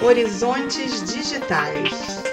Horizontes 0.00 1.02
Digitais. 1.02 2.27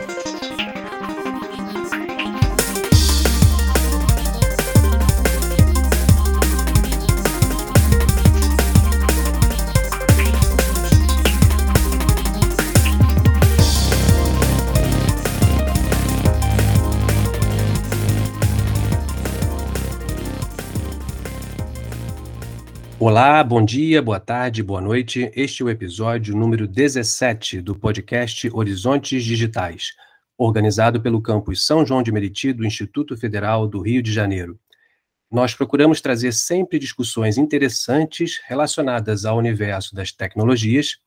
Olá, 23.17 23.41
bom 23.45 23.63
dia, 23.63 24.01
boa 24.01 24.19
tarde, 24.19 24.61
boa 24.61 24.81
noite. 24.81 25.31
Este 25.33 25.63
é 25.63 25.65
o 25.65 25.69
episódio 25.69 26.35
número 26.35 26.67
17 26.67 27.61
do 27.61 27.73
podcast 27.73 28.49
Horizontes 28.53 29.23
Digitais, 29.23 29.93
organizado 30.37 30.99
pelo 30.99 31.21
campus 31.21 31.65
São 31.65 31.85
João 31.85 32.03
de 32.03 32.11
Meriti 32.11 32.51
do 32.51 32.65
Instituto 32.65 33.15
Federal 33.15 33.69
do 33.69 33.79
Rio 33.79 34.03
de 34.03 34.11
Janeiro. 34.11 34.59
Nós 35.31 35.55
procuramos 35.55 36.01
trazer 36.01 36.33
sempre 36.33 36.77
discussões 36.77 37.37
interessantes 37.37 38.41
relacionadas 38.45 39.23
ao 39.23 39.37
universo 39.37 39.95
das 39.95 40.11
tecnologias, 40.11 40.97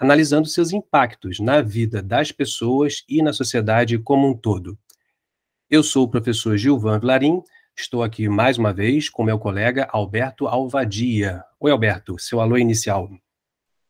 analisando 0.00 0.46
seus 0.46 0.70
impactos 0.72 1.40
na 1.40 1.62
vida 1.62 2.00
das 2.00 2.30
pessoas 2.30 3.02
e 3.08 3.20
na 3.20 3.32
sociedade 3.32 3.98
como 3.98 4.28
um 4.28 4.36
todo. 4.36 4.78
Eu 5.68 5.82
sou 5.82 6.04
o 6.04 6.08
professor 6.08 6.56
Gilvan 6.56 7.00
Vilarim 7.00 7.42
Estou 7.78 8.02
aqui 8.02 8.26
mais 8.26 8.56
uma 8.56 8.72
vez 8.72 9.10
com 9.10 9.22
meu 9.22 9.38
colega 9.38 9.86
Alberto 9.92 10.48
Alvadia. 10.48 11.44
Oi, 11.60 11.70
Alberto, 11.70 12.18
seu 12.18 12.40
alô 12.40 12.56
inicial. 12.56 13.10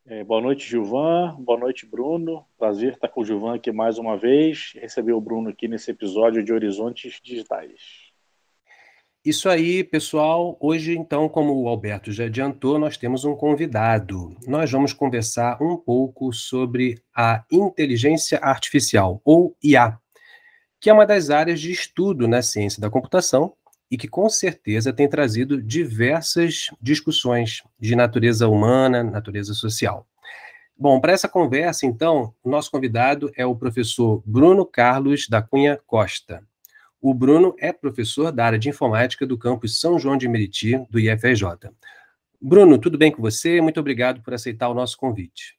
É, 0.04 0.24
boa 0.24 0.40
noite, 0.40 0.68
Gilvan. 0.68 1.36
Boa 1.38 1.56
noite, 1.56 1.86
Bruno. 1.86 2.44
Prazer 2.58 2.94
estar 2.94 3.06
com 3.06 3.20
o 3.20 3.24
Gilvan 3.24 3.54
aqui 3.54 3.70
mais 3.70 3.96
uma 3.96 4.18
vez. 4.18 4.72
Receber 4.74 5.12
o 5.12 5.20
Bruno 5.20 5.50
aqui 5.50 5.68
nesse 5.68 5.92
episódio 5.92 6.42
de 6.42 6.52
Horizontes 6.52 7.20
Digitais. 7.22 8.10
Isso 9.24 9.48
aí, 9.48 9.84
pessoal. 9.84 10.56
Hoje, 10.60 10.98
então, 10.98 11.28
como 11.28 11.54
o 11.54 11.68
Alberto 11.68 12.10
já 12.10 12.24
adiantou, 12.24 12.80
nós 12.80 12.96
temos 12.96 13.24
um 13.24 13.36
convidado. 13.36 14.36
Nós 14.48 14.68
vamos 14.68 14.92
conversar 14.92 15.62
um 15.62 15.76
pouco 15.76 16.32
sobre 16.32 17.00
a 17.14 17.44
inteligência 17.52 18.40
artificial, 18.42 19.20
ou 19.24 19.56
IA, 19.62 19.96
que 20.80 20.90
é 20.90 20.92
uma 20.92 21.06
das 21.06 21.30
áreas 21.30 21.60
de 21.60 21.70
estudo 21.70 22.26
na 22.26 22.42
ciência 22.42 22.80
da 22.80 22.90
computação 22.90 23.54
e 23.90 23.96
que 23.96 24.08
com 24.08 24.28
certeza 24.28 24.92
tem 24.92 25.08
trazido 25.08 25.62
diversas 25.62 26.70
discussões 26.80 27.62
de 27.78 27.94
natureza 27.94 28.48
humana, 28.48 29.02
natureza 29.02 29.54
social. 29.54 30.06
Bom, 30.78 31.00
para 31.00 31.12
essa 31.12 31.28
conversa, 31.28 31.86
então, 31.86 32.34
nosso 32.44 32.70
convidado 32.70 33.30
é 33.34 33.46
o 33.46 33.56
professor 33.56 34.22
Bruno 34.26 34.66
Carlos 34.66 35.26
da 35.28 35.40
Cunha 35.40 35.80
Costa. 35.86 36.42
O 37.00 37.14
Bruno 37.14 37.54
é 37.58 37.72
professor 37.72 38.30
da 38.32 38.44
área 38.44 38.58
de 38.58 38.68
informática 38.68 39.26
do 39.26 39.38
campus 39.38 39.80
São 39.80 39.98
João 39.98 40.16
de 40.16 40.28
Meriti, 40.28 40.76
do 40.90 40.98
IFRJ. 40.98 41.70
Bruno, 42.40 42.78
tudo 42.78 42.98
bem 42.98 43.10
com 43.10 43.22
você? 43.22 43.60
Muito 43.60 43.80
obrigado 43.80 44.20
por 44.22 44.34
aceitar 44.34 44.68
o 44.68 44.74
nosso 44.74 44.98
convite. 44.98 45.56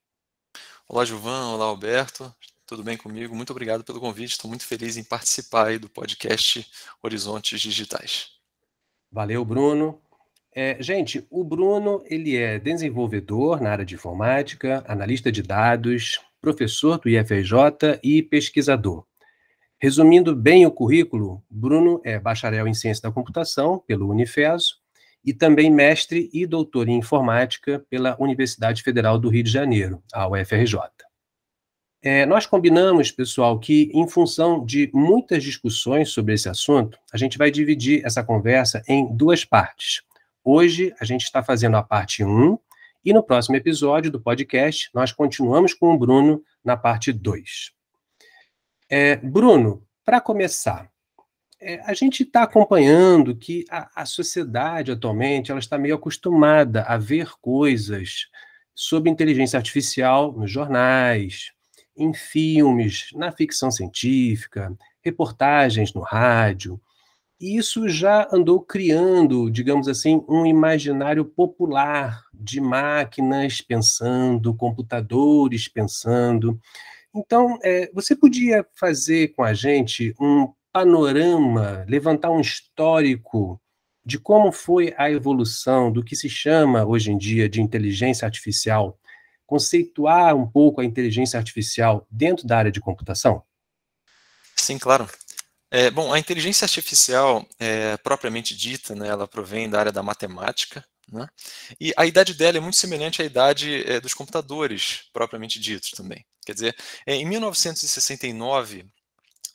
Olá, 0.87 1.03
Gilvan. 1.03 1.53
Olá, 1.53 1.65
Alberto. 1.65 2.31
Tudo 2.67 2.83
bem 2.83 2.97
comigo? 2.97 3.33
Muito 3.33 3.51
obrigado 3.51 3.81
pelo 3.81 3.97
convite. 3.97 4.31
Estou 4.31 4.49
muito 4.49 4.65
feliz 4.65 4.97
em 4.97 5.03
participar 5.03 5.79
do 5.79 5.87
podcast 5.87 6.67
Horizontes 7.01 7.61
Digitais. 7.61 8.31
Valeu, 9.09 9.45
Bruno. 9.45 10.01
É, 10.53 10.75
gente, 10.83 11.25
o 11.29 11.45
Bruno 11.45 12.03
ele 12.07 12.35
é 12.35 12.59
desenvolvedor 12.59 13.61
na 13.61 13.71
área 13.71 13.85
de 13.85 13.95
informática, 13.95 14.83
analista 14.85 15.31
de 15.31 15.41
dados, 15.41 16.19
professor 16.41 16.99
do 16.99 17.07
IFRJ 17.07 18.01
e 18.03 18.21
pesquisador. 18.21 19.05
Resumindo 19.79 20.35
bem 20.35 20.65
o 20.65 20.71
currículo, 20.71 21.41
Bruno 21.49 22.01
é 22.03 22.19
bacharel 22.19 22.67
em 22.67 22.73
ciência 22.73 23.03
da 23.03 23.13
computação 23.13 23.79
pelo 23.87 24.09
Unifeso 24.09 24.75
e 25.23 25.33
também 25.33 25.71
mestre 25.71 26.29
e 26.33 26.45
doutor 26.45 26.89
em 26.89 26.97
informática 26.97 27.85
pela 27.89 28.17
Universidade 28.19 28.83
Federal 28.83 29.17
do 29.17 29.29
Rio 29.29 29.43
de 29.43 29.51
Janeiro, 29.51 30.03
a 30.11 30.27
UFRJ. 30.27 31.06
É, 32.09 32.25
nós 32.25 32.45
combinamos, 32.45 33.11
pessoal, 33.11 33.59
que 33.59 33.91
em 33.93 34.07
função 34.07 34.65
de 34.65 34.89
muitas 34.93 35.43
discussões 35.43 36.07
sobre 36.07 36.35
esse 36.35 36.47
assunto, 36.47 36.97
a 37.11 37.17
gente 37.17 37.37
vai 37.37 37.51
dividir 37.51 38.01
essa 38.05 38.23
conversa 38.23 38.81
em 38.87 39.13
duas 39.13 39.43
partes. 39.43 40.03
Hoje 40.41 40.95
a 41.01 41.03
gente 41.03 41.23
está 41.23 41.43
fazendo 41.43 41.75
a 41.75 41.83
parte 41.83 42.23
1 42.23 42.57
e 43.03 43.11
no 43.11 43.21
próximo 43.21 43.57
episódio 43.57 44.09
do 44.09 44.21
podcast 44.21 44.89
nós 44.93 45.11
continuamos 45.11 45.73
com 45.73 45.93
o 45.93 45.97
Bruno 45.97 46.41
na 46.63 46.77
parte 46.77 47.11
2. 47.11 47.73
É, 48.89 49.17
Bruno, 49.17 49.85
para 50.05 50.21
começar, 50.21 50.89
é, 51.59 51.81
a 51.81 51.93
gente 51.93 52.23
está 52.23 52.43
acompanhando 52.43 53.35
que 53.35 53.65
a, 53.69 54.03
a 54.03 54.05
sociedade 54.05 54.93
atualmente 54.93 55.51
ela 55.51 55.59
está 55.59 55.77
meio 55.77 55.95
acostumada 55.95 56.83
a 56.83 56.97
ver 56.97 57.31
coisas 57.41 58.27
sobre 58.73 59.09
inteligência 59.09 59.57
artificial 59.57 60.31
nos 60.31 60.49
jornais, 60.49 61.51
em 61.97 62.13
filmes, 62.13 63.09
na 63.13 63.31
ficção 63.31 63.71
científica, 63.71 64.75
reportagens 65.01 65.93
no 65.93 66.01
rádio. 66.01 66.79
E 67.39 67.57
isso 67.57 67.87
já 67.87 68.27
andou 68.31 68.61
criando, 68.61 69.49
digamos 69.49 69.87
assim, 69.87 70.23
um 70.27 70.45
imaginário 70.45 71.23
popular 71.23 72.23
de 72.33 72.59
máquinas 72.59 73.61
pensando, 73.61 74.53
computadores 74.55 75.67
pensando. 75.67 76.59
Então, 77.15 77.57
é, 77.63 77.89
você 77.93 78.15
podia 78.15 78.65
fazer 78.75 79.29
com 79.29 79.43
a 79.43 79.53
gente 79.53 80.15
um 80.19 80.51
panorama, 80.73 81.85
levantar 81.87 82.31
um 82.31 82.41
histórico 82.41 83.59
de 84.05 84.17
como 84.17 84.51
foi 84.51 84.93
a 84.97 85.11
evolução 85.11 85.91
do 85.91 86.03
que 86.03 86.15
se 86.15 86.29
chama 86.29 86.85
hoje 86.85 87.11
em 87.11 87.17
dia 87.17 87.49
de 87.49 87.61
inteligência 87.61 88.25
artificial 88.25 88.97
conceituar 89.47 90.35
um 90.35 90.45
pouco 90.45 90.81
a 90.81 90.85
inteligência 90.85 91.39
artificial 91.39 92.05
dentro 92.11 92.45
da 92.45 92.57
área 92.57 92.71
de 92.71 92.81
computação? 92.81 93.41
Sim, 94.55 94.77
claro. 94.77 95.09
É, 95.71 95.89
bom, 95.89 96.13
a 96.13 96.19
inteligência 96.19 96.65
artificial, 96.65 97.47
é, 97.59 97.97
propriamente 97.97 98.55
dita, 98.55 98.93
né, 98.93 99.07
ela 99.07 99.27
provém 99.27 99.69
da 99.69 99.79
área 99.79 99.91
da 99.91 100.03
matemática, 100.03 100.85
né, 101.11 101.27
e 101.79 101.93
a 101.97 102.05
idade 102.05 102.33
dela 102.33 102.57
é 102.57 102.61
muito 102.61 102.77
semelhante 102.77 103.21
à 103.21 103.25
idade 103.25 103.83
é, 103.89 103.99
dos 103.99 104.13
computadores, 104.13 105.03
propriamente 105.11 105.59
ditos 105.59 105.91
também. 105.91 106.25
Quer 106.45 106.53
dizer, 106.53 106.75
é, 107.05 107.15
em 107.15 107.25
1969, 107.25 108.85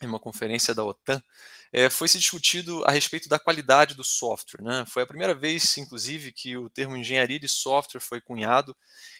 em 0.02 0.06
uma 0.06 0.18
conferência 0.18 0.74
da 0.74 0.84
OTAN, 0.84 1.22
é, 1.72 1.88
foi 1.88 2.06
se 2.06 2.18
discutido 2.18 2.84
a 2.84 2.90
respeito 2.90 3.28
da 3.28 3.38
qualidade 3.38 3.94
do 3.94 4.04
software. 4.04 4.62
Né? 4.62 4.84
Foi 4.86 5.02
a 5.02 5.06
primeira 5.06 5.34
vez, 5.34 5.76
inclusive, 5.78 6.30
que 6.30 6.56
o 6.56 6.68
termo 6.68 6.96
engenharia 6.96 7.40
de 7.40 7.48
software 7.48 8.00
foi 8.00 8.20
cunhado, 8.20 8.76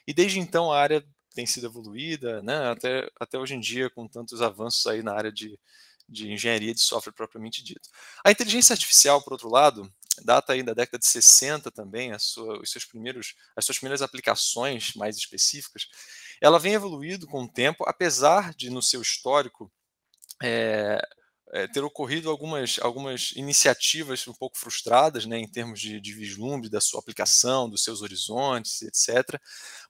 e 0.06 0.12
desde 0.12 0.38
então 0.38 0.70
a 0.70 0.78
área 0.78 1.04
tem 1.34 1.46
sido 1.46 1.66
evoluída, 1.66 2.42
né? 2.42 2.70
até, 2.70 3.10
até 3.18 3.38
hoje 3.38 3.54
em 3.54 3.60
dia, 3.60 3.88
com 3.88 4.06
tantos 4.06 4.42
avanços 4.42 4.86
aí 4.86 5.02
na 5.02 5.14
área 5.14 5.32
de, 5.32 5.58
de 6.06 6.30
engenharia 6.30 6.74
de 6.74 6.80
software 6.80 7.14
propriamente 7.14 7.64
dito. 7.64 7.88
A 8.22 8.30
inteligência 8.30 8.74
artificial, 8.74 9.22
por 9.22 9.32
outro 9.32 9.48
lado, 9.48 9.90
data 10.22 10.52
aí 10.52 10.62
da 10.62 10.74
década 10.74 10.98
de 10.98 11.06
60 11.06 11.70
também, 11.70 12.16
sua, 12.19 12.60
os 12.60 12.70
seus 12.70 12.84
primeiros, 12.84 13.34
as 13.56 13.64
suas 13.64 13.78
primeiras 13.78 14.02
aplicações 14.02 14.92
mais 14.94 15.16
específicas, 15.16 15.88
ela 16.38 16.58
vem 16.58 16.74
evoluindo 16.74 17.26
com 17.26 17.44
o 17.44 17.48
tempo, 17.48 17.84
apesar 17.86 18.52
de, 18.52 18.69
no 18.69 18.82
seu 18.82 19.00
histórico, 19.00 19.72
é, 20.42 21.00
é, 21.52 21.66
ter 21.66 21.84
ocorrido 21.84 22.30
algumas, 22.30 22.78
algumas 22.80 23.32
iniciativas 23.36 24.26
um 24.26 24.32
pouco 24.32 24.56
frustradas, 24.56 25.26
né, 25.26 25.38
em 25.38 25.46
termos 25.46 25.78
de, 25.78 26.00
de, 26.00 26.14
vislumbre 26.14 26.70
da 26.70 26.80
sua 26.80 26.98
aplicação, 26.98 27.68
dos 27.68 27.84
seus 27.84 28.00
horizontes, 28.00 28.81
etc. 28.81 29.38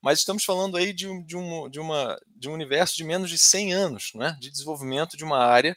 Mas 0.02 0.18
estamos 0.18 0.44
falando 0.44 0.76
aí 0.76 0.92
de, 0.92 1.06
um, 1.06 1.22
de, 1.22 1.36
um, 1.36 1.70
de, 1.70 1.78
uma, 1.78 2.20
de 2.36 2.48
um 2.48 2.52
universo 2.52 2.96
de 2.96 3.04
menos 3.04 3.30
de 3.30 3.38
100 3.38 3.72
anos 3.72 4.10
né, 4.14 4.36
de 4.40 4.50
desenvolvimento 4.50 5.16
de 5.16 5.22
uma 5.22 5.38
área, 5.38 5.76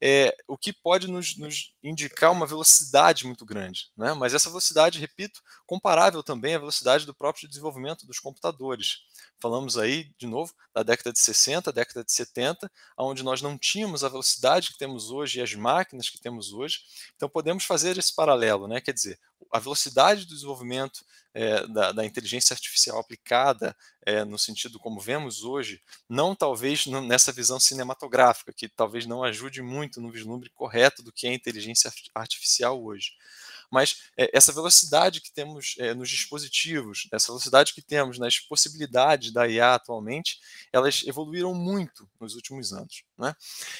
é, 0.00 0.34
o 0.48 0.56
que 0.56 0.72
pode 0.72 1.08
nos, 1.08 1.36
nos, 1.36 1.74
indicar 1.82 2.32
uma 2.32 2.46
velocidade 2.46 3.26
muito 3.26 3.44
grande. 3.44 3.90
Né? 3.96 4.14
Mas 4.14 4.32
essa 4.34 4.48
velocidade, 4.48 4.98
repito, 4.98 5.42
comparável 5.66 6.22
também 6.22 6.54
à 6.54 6.58
velocidade 6.58 7.04
do 7.04 7.14
próprio 7.14 7.48
desenvolvimento 7.48 8.06
dos 8.06 8.18
computadores. 8.18 9.00
Falamos 9.38 9.76
aí, 9.76 10.10
de 10.18 10.26
novo, 10.26 10.54
da 10.74 10.82
década 10.82 11.12
de 11.12 11.18
60, 11.18 11.70
década 11.70 12.02
de 12.02 12.10
70, 12.10 12.70
onde 12.98 13.22
nós 13.22 13.42
não 13.42 13.58
tínhamos 13.58 14.02
a 14.02 14.08
velocidade 14.08 14.72
que 14.72 14.78
temos 14.78 15.10
hoje 15.10 15.38
e 15.38 15.42
as 15.42 15.54
máquinas 15.54 16.08
que 16.08 16.18
temos 16.18 16.52
hoje. 16.52 16.80
Então, 17.14 17.28
podemos 17.28 17.64
fazer 17.64 17.98
esse 17.98 18.14
paralelo, 18.14 18.66
né? 18.66 18.80
quer 18.80 18.92
dizer, 18.92 19.18
a 19.52 19.58
velocidade 19.58 20.24
do 20.24 20.34
desenvolvimento 20.34 21.04
é, 21.34 21.66
da, 21.66 21.92
da, 21.92 22.04
inteligência 22.04 22.54
artificial 22.54 22.98
aplicada 22.98 23.76
é, 24.04 24.24
no 24.24 24.38
sentido 24.38 24.78
como 24.78 24.98
vemos 24.98 25.44
hoje, 25.44 25.82
não 26.08 26.34
talvez 26.34 26.86
nessa 26.86 27.30
visão 27.30 27.60
cinematográfica, 27.60 28.54
que 28.54 28.68
talvez 28.68 29.04
não 29.04 29.22
ajude 29.22 29.60
muito 29.60 30.00
no 30.00 30.10
vislumbre 30.10 30.48
correto 30.50 31.02
do 31.02 31.12
que 31.12 31.26
é 31.26 31.34
inteligência 31.34 31.92
artificial 32.14 32.82
hoje 32.82 33.12
mas 33.70 34.02
é, 34.16 34.30
essa 34.32 34.52
velocidade 34.52 35.20
que 35.20 35.32
temos 35.32 35.74
é, 35.78 35.94
nos 35.94 36.08
dispositivos, 36.08 37.08
essa 37.12 37.28
velocidade 37.28 37.74
que 37.74 37.82
temos 37.82 38.18
nas 38.18 38.38
possibilidades 38.38 39.32
da 39.32 39.46
IA 39.48 39.74
atualmente, 39.74 40.38
elas 40.72 41.02
evoluíram 41.06 41.54
muito 41.54 42.08
nos 42.20 42.34
últimos 42.34 42.72
anos. 42.72 43.02
Né? 43.18 43.34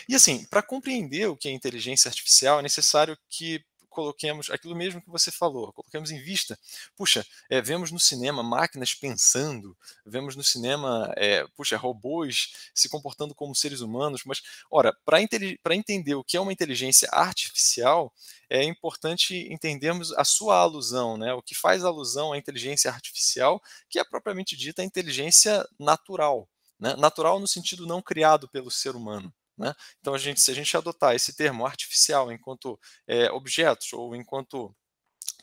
E 0.08 0.14
assim, 0.14 0.44
para 0.46 0.62
compreender 0.62 1.26
o 1.28 1.36
que 1.36 1.48
é 1.48 1.52
inteligência 1.52 2.08
artificial, 2.08 2.60
é 2.60 2.62
necessário 2.62 3.16
que 3.28 3.64
coloquemos 3.96 4.50
aquilo 4.50 4.76
mesmo 4.76 5.00
que 5.00 5.08
você 5.08 5.32
falou, 5.32 5.72
coloquemos 5.72 6.10
em 6.10 6.20
vista. 6.22 6.58
Puxa, 6.94 7.26
é, 7.48 7.62
vemos 7.62 7.90
no 7.90 7.98
cinema 7.98 8.42
máquinas 8.42 8.94
pensando, 8.94 9.74
vemos 10.04 10.36
no 10.36 10.44
cinema, 10.44 11.10
é, 11.16 11.46
puxa, 11.56 11.78
robôs 11.78 12.52
se 12.74 12.90
comportando 12.90 13.34
como 13.34 13.54
seres 13.54 13.80
humanos, 13.80 14.20
mas, 14.26 14.42
ora, 14.70 14.94
para 15.02 15.74
entender 15.74 16.14
o 16.14 16.22
que 16.22 16.36
é 16.36 16.40
uma 16.40 16.52
inteligência 16.52 17.08
artificial, 17.10 18.12
é 18.50 18.62
importante 18.62 19.50
entendermos 19.50 20.12
a 20.12 20.24
sua 20.24 20.58
alusão, 20.58 21.16
né? 21.16 21.32
o 21.32 21.40
que 21.40 21.54
faz 21.54 21.82
alusão 21.82 22.34
à 22.34 22.38
inteligência 22.38 22.90
artificial, 22.90 23.62
que 23.88 23.98
é 23.98 24.04
propriamente 24.04 24.54
dita 24.54 24.82
a 24.82 24.84
inteligência 24.84 25.66
natural. 25.78 26.46
Né? 26.78 26.94
Natural 26.96 27.40
no 27.40 27.48
sentido 27.48 27.86
não 27.86 28.02
criado 28.02 28.46
pelo 28.46 28.70
ser 28.70 28.94
humano. 28.94 29.32
Né? 29.56 29.74
Então, 30.00 30.14
a 30.14 30.18
gente, 30.18 30.40
se 30.40 30.50
a 30.50 30.54
gente 30.54 30.76
adotar 30.76 31.14
esse 31.14 31.34
termo 31.34 31.66
artificial 31.66 32.30
enquanto 32.30 32.78
é, 33.06 33.30
objetos 33.30 33.92
ou 33.92 34.14
enquanto 34.14 34.74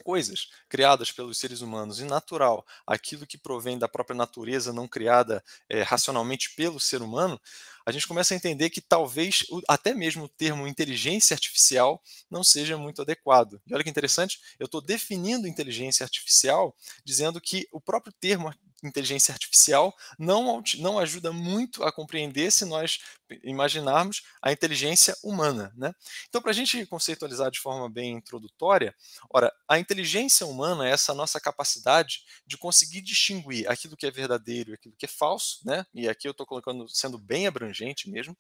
coisas 0.04 0.50
criadas 0.68 1.12
pelos 1.12 1.38
seres 1.38 1.62
humanos 1.62 2.00
e 2.00 2.04
natural, 2.04 2.66
aquilo 2.86 3.26
que 3.26 3.38
provém 3.38 3.78
da 3.78 3.88
própria 3.88 4.16
natureza 4.16 4.74
não 4.74 4.88
criada 4.88 5.44
é, 5.70 5.82
racionalmente 5.82 6.54
pelo 6.56 6.80
ser 6.80 7.02
humano, 7.02 7.40
a 7.86 7.92
gente 7.92 8.08
começa 8.08 8.34
a 8.34 8.38
entender 8.38 8.70
que 8.70 8.82
talvez 8.82 9.46
até 9.68 9.94
mesmo 9.94 10.26
o 10.26 10.30
termo 10.30 10.68
inteligência 10.68 11.34
artificial 11.34 12.02
não 12.30 12.44
seja 12.44 12.78
muito 12.78 13.02
adequado. 13.02 13.62
E 13.68 13.74
olha 13.74 13.84
que 13.84 13.90
interessante, 13.90 14.40
eu 14.60 14.66
estou 14.66 14.82
definindo 14.82 15.48
inteligência 15.48 16.04
artificial 16.04 16.76
dizendo 17.04 17.42
que 17.42 17.68
o 17.72 17.82
próprio 17.82 18.14
termo 18.14 18.54
inteligência 18.84 19.32
artificial 19.34 19.96
não, 20.20 20.62
não 20.78 21.00
ajuda 21.00 21.32
muito 21.32 21.84
a 21.84 21.92
compreender 21.92 22.52
se 22.52 22.66
nós 22.66 23.00
imaginarmos 23.44 24.24
a 24.42 24.52
inteligência 24.52 25.16
humana. 25.24 25.72
Né? 25.76 25.94
Então, 26.28 26.42
para 26.42 26.52
a 26.52 26.54
gente 26.54 26.86
conceitualizar 26.86 27.50
de 27.50 27.60
forma 27.60 27.90
bem 27.90 28.12
introdutória, 28.12 28.94
ora, 29.30 29.52
a 29.68 29.80
inteligência 29.80 30.46
humana 30.46 30.88
é 30.88 30.92
essa 30.92 31.14
nossa 31.14 31.40
capacidade 31.40 32.24
de 32.46 32.58
conseguir 32.58 33.02
distinguir 33.02 33.70
aquilo 33.70 33.98
que 33.98 34.06
é 34.06 34.12
verdadeiro 34.12 34.72
e 34.72 34.74
aquilo 34.74 34.96
que 34.98 35.06
é 35.06 35.10
falso, 35.10 35.60
né? 35.66 35.86
e 35.94 36.08
aqui 36.08 36.28
eu 36.28 36.32
estou 36.32 36.46
colocando 36.46 36.88
sendo 36.90 37.18
bem 37.18 37.48
abrangente 37.48 38.10
mesmo, 38.10 38.38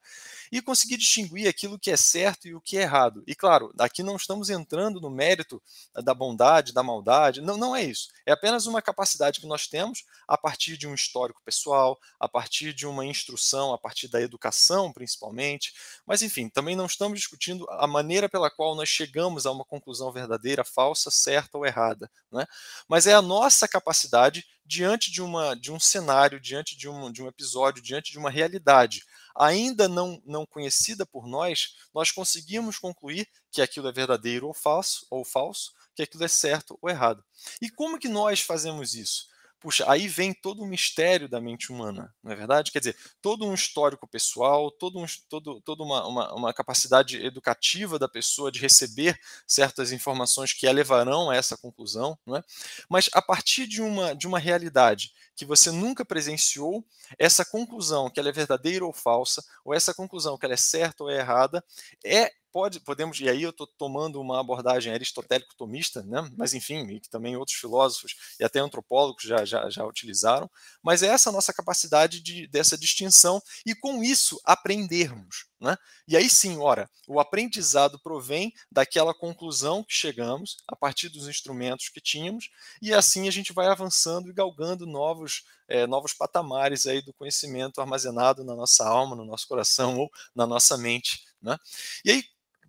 e 0.51 0.61
conseguir 0.61 0.97
distinguir 0.97 1.47
aquilo 1.47 1.79
que 1.79 1.89
é 1.89 1.97
certo 1.97 2.47
e 2.47 2.53
o 2.53 2.61
que 2.61 2.77
é 2.77 2.81
errado. 2.81 3.23
E 3.25 3.33
claro, 3.33 3.73
aqui 3.79 4.03
não 4.03 4.15
estamos 4.15 4.49
entrando 4.49 4.99
no 4.99 5.09
mérito 5.09 5.61
da 6.03 6.13
bondade, 6.13 6.73
da 6.73 6.83
maldade, 6.83 7.41
não, 7.41 7.57
não 7.57 7.75
é 7.75 7.83
isso. 7.83 8.09
É 8.25 8.31
apenas 8.31 8.65
uma 8.65 8.81
capacidade 8.81 9.39
que 9.39 9.47
nós 9.47 9.67
temos 9.67 10.03
a 10.33 10.37
partir 10.37 10.77
de 10.77 10.87
um 10.87 10.93
histórico 10.93 11.41
pessoal, 11.45 11.99
a 12.19 12.27
partir 12.27 12.73
de 12.73 12.87
uma 12.87 13.05
instrução, 13.05 13.73
a 13.73 13.77
partir 13.77 14.07
da 14.07 14.21
educação 14.21 14.91
principalmente. 14.91 15.73
Mas, 16.05 16.21
enfim, 16.21 16.49
também 16.49 16.75
não 16.75 16.85
estamos 16.85 17.19
discutindo 17.19 17.67
a 17.69 17.85
maneira 17.85 18.27
pela 18.27 18.49
qual 18.49 18.75
nós 18.75 18.89
chegamos 18.89 19.45
a 19.45 19.51
uma 19.51 19.63
conclusão 19.63 20.11
verdadeira, 20.11 20.63
falsa, 20.63 21.11
certa 21.11 21.57
ou 21.57 21.65
errada. 21.65 22.09
Né? 22.31 22.45
Mas 22.87 23.05
é 23.05 23.13
a 23.13 23.21
nossa 23.21 23.67
capacidade 23.67 24.45
diante 24.65 25.11
de, 25.11 25.21
uma, 25.21 25.55
de 25.55 25.71
um 25.71 25.79
cenário, 25.79 26.39
diante 26.39 26.75
de 26.75 26.89
um, 26.89 27.11
de 27.11 27.21
um 27.21 27.27
episódio, 27.27 27.83
diante 27.83 28.11
de 28.11 28.17
uma 28.17 28.29
realidade 28.29 29.03
ainda 29.35 29.87
não, 29.87 30.21
não 30.25 30.45
conhecida 30.45 31.05
por 31.05 31.27
nós, 31.27 31.75
nós 31.93 32.11
conseguimos 32.11 32.77
concluir 32.77 33.27
que 33.51 33.61
aquilo 33.61 33.87
é 33.87 33.91
verdadeiro 33.91 34.47
ou 34.47 34.53
falso, 34.53 35.05
ou 35.09 35.25
falso, 35.25 35.71
que 35.95 36.03
aquilo 36.03 36.23
é 36.23 36.27
certo 36.27 36.77
ou 36.81 36.89
errado. 36.89 37.23
E 37.61 37.69
como 37.69 37.99
que 37.99 38.07
nós 38.07 38.41
fazemos 38.41 38.93
isso? 38.93 39.27
Puxa, 39.63 39.89
aí 39.89 40.09
vem 40.09 40.33
todo 40.33 40.61
o 40.61 40.67
mistério 40.67 41.29
da 41.29 41.39
mente 41.39 41.71
humana, 41.71 42.13
não 42.21 42.33
é 42.33 42.35
verdade? 42.35 42.69
Quer 42.69 42.79
dizer, 42.79 42.97
todo 43.21 43.45
um 43.45 43.53
histórico 43.53 44.05
pessoal, 44.05 44.69
todo 44.69 44.99
um, 44.99 45.05
todo, 45.29 45.61
toda 45.61 45.83
uma, 45.83 46.05
uma, 46.05 46.33
uma, 46.33 46.53
capacidade 46.53 47.25
educativa 47.25 47.97
da 47.97 48.09
pessoa 48.09 48.51
de 48.51 48.59
receber 48.59 49.17
certas 49.47 49.93
informações 49.93 50.51
que 50.51 50.67
a 50.67 50.71
levarão 50.73 51.29
a 51.29 51.35
essa 51.37 51.55
conclusão, 51.55 52.19
não 52.25 52.35
é? 52.35 52.43
mas 52.89 53.09
a 53.13 53.21
partir 53.21 53.65
de 53.65 53.81
uma, 53.81 54.13
de 54.13 54.27
uma 54.27 54.37
realidade 54.37 55.13
que 55.33 55.45
você 55.45 55.71
nunca 55.71 56.03
presenciou, 56.03 56.85
essa 57.17 57.45
conclusão 57.45 58.09
que 58.09 58.19
ela 58.19 58.27
é 58.27 58.33
verdadeira 58.33 58.85
ou 58.85 58.91
falsa, 58.91 59.41
ou 59.63 59.73
essa 59.73 59.93
conclusão 59.93 60.37
que 60.37 60.45
ela 60.45 60.55
é 60.55 60.57
certa 60.57 61.05
ou 61.05 61.09
é 61.09 61.19
errada, 61.19 61.63
é 62.03 62.33
pode, 62.53 62.79
podemos, 62.79 63.19
e 63.19 63.27
aí 63.27 63.41
eu 63.41 63.49
estou 63.49 63.65
tomando 63.65 64.21
uma 64.21 64.39
abordagem 64.39 64.93
aristotélico-tomista, 64.93 66.03
né? 66.03 66.29
mas 66.37 66.53
enfim, 66.53 66.85
e 66.87 66.99
que 66.99 67.09
também 67.09 67.35
outros 67.35 67.57
filósofos 67.57 68.15
e 68.39 68.43
até 68.43 68.59
antropólogos 68.59 69.23
já, 69.23 69.43
já, 69.43 69.67
já 69.71 69.83
utilizaram, 69.83 70.49
mas 70.83 71.01
é 71.01 71.07
essa 71.07 71.31
nossa 71.31 71.51
capacidade 71.51 72.21
de, 72.21 72.45
dessa 72.47 72.77
distinção 72.77 73.41
e 73.65 73.73
com 73.73 74.03
isso 74.03 74.39
aprendermos. 74.45 75.47
Né? 75.59 75.75
E 76.07 76.15
aí 76.15 76.29
sim, 76.29 76.57
ora, 76.57 76.89
o 77.07 77.19
aprendizado 77.19 77.97
provém 77.97 78.53
daquela 78.71 79.13
conclusão 79.13 79.83
que 79.83 79.93
chegamos 79.93 80.57
a 80.67 80.75
partir 80.75 81.09
dos 81.09 81.27
instrumentos 81.27 81.89
que 81.89 82.01
tínhamos, 82.01 82.49
e 82.81 82.93
assim 82.93 83.27
a 83.27 83.31
gente 83.31 83.51
vai 83.51 83.67
avançando 83.67 84.29
e 84.29 84.33
galgando 84.33 84.85
novos, 84.85 85.43
é, 85.67 85.87
novos 85.87 86.13
patamares 86.13 86.85
aí 86.85 87.01
do 87.01 87.13
conhecimento 87.13 87.81
armazenado 87.81 88.43
na 88.43 88.55
nossa 88.55 88.85
alma, 88.85 89.15
no 89.15 89.25
nosso 89.25 89.47
coração 89.47 89.97
ou 89.97 90.11
na 90.35 90.45
nossa 90.45 90.77
mente. 90.77 91.23
Né? 91.41 91.57
E 92.05 92.11
aí, 92.11 92.23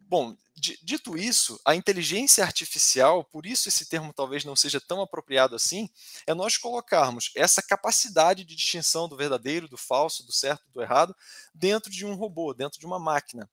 Bom, 0.06 0.36
dito 0.54 1.16
isso, 1.16 1.58
a 1.64 1.74
inteligência 1.74 2.44
artificial, 2.44 3.24
por 3.24 3.46
isso 3.46 3.68
esse 3.68 3.86
termo 3.86 4.12
talvez 4.12 4.44
não 4.44 4.54
seja 4.54 4.80
tão 4.80 5.00
apropriado 5.00 5.56
assim, 5.56 5.88
é 6.26 6.34
nós 6.34 6.56
colocarmos 6.56 7.30
essa 7.34 7.62
capacidade 7.62 8.44
de 8.44 8.54
distinção 8.54 9.08
do 9.08 9.16
verdadeiro, 9.16 9.66
do 9.66 9.76
falso, 9.76 10.24
do 10.24 10.32
certo, 10.32 10.70
do 10.72 10.82
errado, 10.82 11.16
dentro 11.54 11.90
de 11.90 12.04
um 12.04 12.14
robô, 12.14 12.52
dentro 12.52 12.78
de 12.78 12.86
uma 12.86 12.98
máquina. 12.98 13.50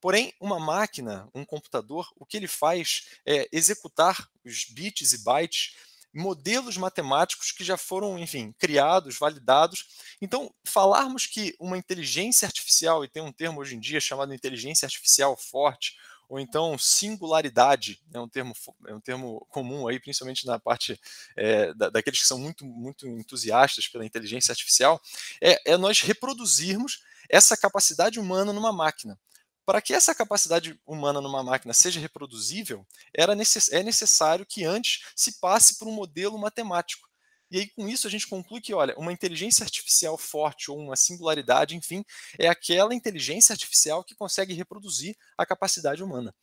Porém, 0.00 0.34
uma 0.38 0.60
máquina, 0.60 1.28
um 1.34 1.44
computador, 1.44 2.06
o 2.16 2.26
que 2.26 2.36
ele 2.36 2.48
faz 2.48 3.06
é 3.24 3.48
executar 3.50 4.28
os 4.44 4.66
bits 4.66 5.14
e 5.14 5.24
bytes 5.24 5.74
modelos 6.14 6.76
matemáticos 6.76 7.50
que 7.50 7.64
já 7.64 7.76
foram, 7.76 8.18
enfim, 8.18 8.54
criados, 8.58 9.18
validados. 9.18 9.86
Então, 10.22 10.54
falarmos 10.64 11.26
que 11.26 11.54
uma 11.58 11.76
inteligência 11.76 12.46
artificial, 12.46 13.04
e 13.04 13.08
tem 13.08 13.22
um 13.22 13.32
termo 13.32 13.60
hoje 13.60 13.74
em 13.74 13.80
dia 13.80 14.00
chamado 14.00 14.32
inteligência 14.32 14.86
artificial 14.86 15.36
forte, 15.36 15.96
ou 16.28 16.38
então 16.40 16.78
singularidade, 16.78 18.00
é 18.12 18.18
um 18.18 18.28
termo, 18.28 18.54
é 18.86 18.94
um 18.94 19.00
termo 19.00 19.44
comum 19.50 19.86
aí, 19.86 20.00
principalmente 20.00 20.46
na 20.46 20.58
parte 20.58 20.98
é, 21.36 21.74
da, 21.74 21.90
daqueles 21.90 22.20
que 22.20 22.26
são 22.26 22.38
muito, 22.38 22.64
muito 22.64 23.06
entusiastas 23.06 23.88
pela 23.88 24.06
inteligência 24.06 24.52
artificial, 24.52 25.00
é, 25.40 25.72
é 25.72 25.76
nós 25.76 26.00
reproduzirmos 26.00 27.02
essa 27.28 27.56
capacidade 27.56 28.18
humana 28.18 28.52
numa 28.52 28.72
máquina. 28.72 29.18
Para 29.66 29.80
que 29.80 29.94
essa 29.94 30.14
capacidade 30.14 30.78
humana 30.86 31.20
numa 31.20 31.42
máquina 31.42 31.72
seja 31.72 32.00
reproduzível, 32.00 32.86
era 33.14 33.34
necess 33.34 33.70
é 33.72 33.82
necessário 33.82 34.44
que 34.46 34.64
antes 34.64 35.04
se 35.16 35.40
passe 35.40 35.78
por 35.78 35.88
um 35.88 35.92
modelo 35.92 36.38
matemático. 36.38 37.08
E 37.50 37.58
aí, 37.58 37.68
com 37.68 37.88
isso, 37.88 38.06
a 38.06 38.10
gente 38.10 38.26
conclui 38.26 38.60
que, 38.60 38.74
olha, 38.74 38.94
uma 38.98 39.12
inteligência 39.12 39.62
artificial 39.62 40.18
forte 40.18 40.70
ou 40.70 40.78
uma 40.78 40.96
singularidade, 40.96 41.76
enfim, 41.76 42.04
é 42.38 42.48
aquela 42.48 42.94
inteligência 42.94 43.52
artificial 43.52 44.02
que 44.02 44.14
consegue 44.14 44.54
reproduzir 44.54 45.16
a 45.38 45.46
capacidade 45.46 46.02
humana. 46.02 46.34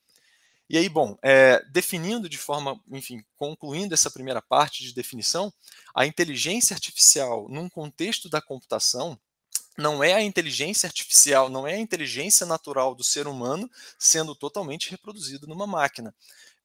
E 0.69 0.77
aí, 0.77 0.87
bom, 0.87 1.17
é, 1.21 1.61
definindo 1.69 2.29
de 2.29 2.37
forma, 2.37 2.79
enfim, 2.89 3.21
concluindo 3.35 3.93
essa 3.93 4.09
primeira 4.09 4.41
parte 4.41 4.83
de 4.83 4.93
definição, 4.93 5.53
a 5.93 6.05
inteligência 6.05 6.73
artificial 6.73 7.49
num 7.49 7.67
contexto 7.67 8.29
da 8.29 8.41
computação, 8.41 9.19
não 9.81 10.03
é 10.03 10.13
a 10.13 10.21
inteligência 10.21 10.88
artificial, 10.88 11.50
não 11.50 11.67
é 11.67 11.73
a 11.73 11.79
inteligência 11.79 12.45
natural 12.45 12.95
do 12.95 13.03
ser 13.03 13.27
humano 13.27 13.69
sendo 14.00 14.35
totalmente 14.35 14.89
reproduzido 14.89 15.47
numa 15.47 15.67
máquina. 15.67 16.13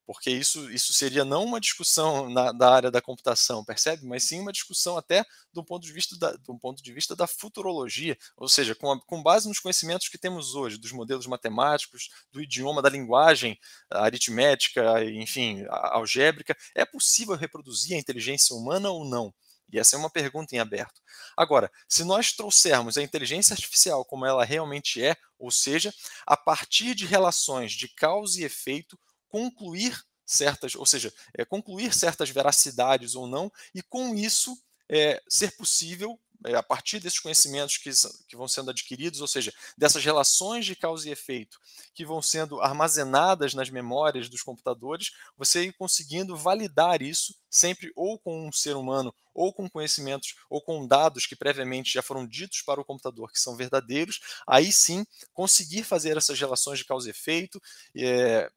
Porque 0.06 0.30
isso, 0.30 0.70
isso 0.70 0.92
seria 0.92 1.24
não 1.24 1.44
uma 1.44 1.60
discussão 1.60 2.30
na, 2.30 2.52
da 2.52 2.72
área 2.72 2.90
da 2.92 3.02
computação, 3.02 3.64
percebe? 3.64 4.06
Mas 4.06 4.22
sim 4.22 4.38
uma 4.38 4.52
discussão 4.52 4.96
até 4.96 5.24
do 5.52 5.64
ponto 5.64 5.84
de 5.84 5.92
vista 5.92 6.16
da, 6.16 6.30
do 6.36 6.56
ponto 6.56 6.80
de 6.80 6.92
vista 6.92 7.16
da 7.16 7.26
futurologia, 7.26 8.16
ou 8.36 8.48
seja, 8.48 8.72
com, 8.72 8.92
a, 8.92 9.00
com 9.00 9.20
base 9.20 9.48
nos 9.48 9.58
conhecimentos 9.58 10.08
que 10.08 10.16
temos 10.16 10.54
hoje, 10.54 10.78
dos 10.78 10.92
modelos 10.92 11.26
matemáticos, 11.26 12.08
do 12.30 12.40
idioma, 12.40 12.80
da 12.80 12.88
linguagem 12.88 13.58
aritmética, 13.90 15.04
enfim, 15.04 15.64
algébrica, 15.68 16.56
é 16.72 16.84
possível 16.84 17.34
reproduzir 17.34 17.96
a 17.96 17.98
inteligência 17.98 18.54
humana 18.54 18.90
ou 18.90 19.04
não? 19.04 19.34
E 19.72 19.78
essa 19.78 19.96
é 19.96 19.98
uma 19.98 20.10
pergunta 20.10 20.54
em 20.54 20.58
aberto. 20.58 21.00
Agora, 21.36 21.70
se 21.88 22.04
nós 22.04 22.32
trouxermos 22.32 22.96
a 22.96 23.02
inteligência 23.02 23.54
artificial 23.54 24.04
como 24.04 24.24
ela 24.24 24.44
realmente 24.44 25.02
é, 25.02 25.16
ou 25.38 25.50
seja, 25.50 25.92
a 26.26 26.36
partir 26.36 26.94
de 26.94 27.04
relações 27.04 27.72
de 27.72 27.88
causa 27.88 28.40
e 28.40 28.44
efeito, 28.44 28.98
concluir 29.28 30.00
certas, 30.24 30.74
ou 30.74 30.86
seja, 30.86 31.12
é, 31.36 31.44
concluir 31.44 31.94
certas 31.94 32.30
veracidades 32.30 33.14
ou 33.14 33.26
não, 33.26 33.50
e 33.74 33.82
com 33.82 34.14
isso 34.14 34.56
é, 34.88 35.22
ser 35.28 35.56
possível 35.56 36.18
a 36.44 36.62
partir 36.62 37.00
desses 37.00 37.18
conhecimentos 37.18 37.78
que, 37.78 37.90
que 38.28 38.36
vão 38.36 38.46
sendo 38.46 38.70
adquiridos, 38.70 39.20
ou 39.20 39.26
seja, 39.26 39.52
dessas 39.76 40.04
relações 40.04 40.64
de 40.64 40.76
causa 40.76 41.08
e 41.08 41.12
efeito 41.12 41.58
que 41.94 42.04
vão 42.04 42.20
sendo 42.20 42.60
armazenadas 42.60 43.54
nas 43.54 43.70
memórias 43.70 44.28
dos 44.28 44.42
computadores, 44.42 45.12
você 45.36 45.64
ir 45.64 45.72
conseguindo 45.72 46.36
validar 46.36 47.02
isso 47.02 47.34
sempre 47.50 47.90
ou 47.96 48.18
com 48.18 48.46
um 48.46 48.52
ser 48.52 48.76
humano, 48.76 49.14
ou 49.32 49.52
com 49.52 49.68
conhecimentos, 49.68 50.34
ou 50.48 50.60
com 50.60 50.86
dados 50.86 51.26
que 51.26 51.36
previamente 51.36 51.92
já 51.92 52.02
foram 52.02 52.26
ditos 52.26 52.62
para 52.62 52.80
o 52.80 52.84
computador 52.84 53.30
que 53.32 53.40
são 53.40 53.56
verdadeiros, 53.56 54.20
aí 54.46 54.72
sim 54.72 55.06
conseguir 55.32 55.84
fazer 55.84 56.16
essas 56.16 56.38
relações 56.38 56.78
de 56.78 56.84
causa 56.84 57.08
e 57.08 57.10
efeito 57.10 57.60
é, 57.96 58.50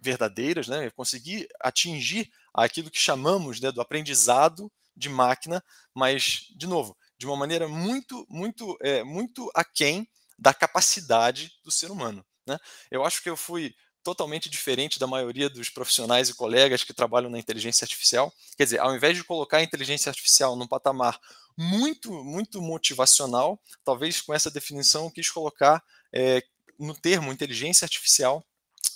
verdadeiras, 0.00 0.68
né? 0.68 0.90
conseguir 0.90 1.48
atingir 1.60 2.30
aquilo 2.52 2.90
que 2.90 2.98
chamamos 2.98 3.60
né, 3.60 3.70
do 3.72 3.80
aprendizado 3.80 4.70
de 4.96 5.08
máquina, 5.08 5.62
mas, 5.92 6.48
de 6.56 6.66
novo, 6.66 6.96
de 7.18 7.26
uma 7.26 7.36
maneira 7.36 7.68
muito, 7.68 8.26
muito, 8.28 8.76
é, 8.80 9.02
muito 9.02 9.50
aquém 9.54 10.08
da 10.38 10.52
capacidade 10.52 11.52
do 11.64 11.70
ser 11.70 11.90
humano. 11.90 12.24
Né? 12.46 12.58
Eu 12.90 13.04
acho 13.04 13.22
que 13.22 13.30
eu 13.30 13.36
fui 13.36 13.74
totalmente 14.02 14.50
diferente 14.50 14.98
da 14.98 15.06
maioria 15.06 15.48
dos 15.48 15.70
profissionais 15.70 16.28
e 16.28 16.34
colegas 16.34 16.84
que 16.84 16.92
trabalham 16.92 17.30
na 17.30 17.38
inteligência 17.38 17.84
artificial. 17.84 18.32
Quer 18.56 18.64
dizer, 18.64 18.80
ao 18.80 18.94
invés 18.94 19.16
de 19.16 19.24
colocar 19.24 19.58
a 19.58 19.62
inteligência 19.62 20.10
artificial 20.10 20.54
num 20.54 20.66
patamar 20.66 21.18
muito, 21.56 22.12
muito 22.22 22.60
motivacional, 22.60 23.58
talvez 23.82 24.20
com 24.20 24.34
essa 24.34 24.50
definição 24.50 25.04
eu 25.04 25.10
quis 25.10 25.30
colocar 25.30 25.82
é, 26.12 26.42
no 26.78 26.94
termo 26.94 27.32
inteligência 27.32 27.86
artificial 27.86 28.44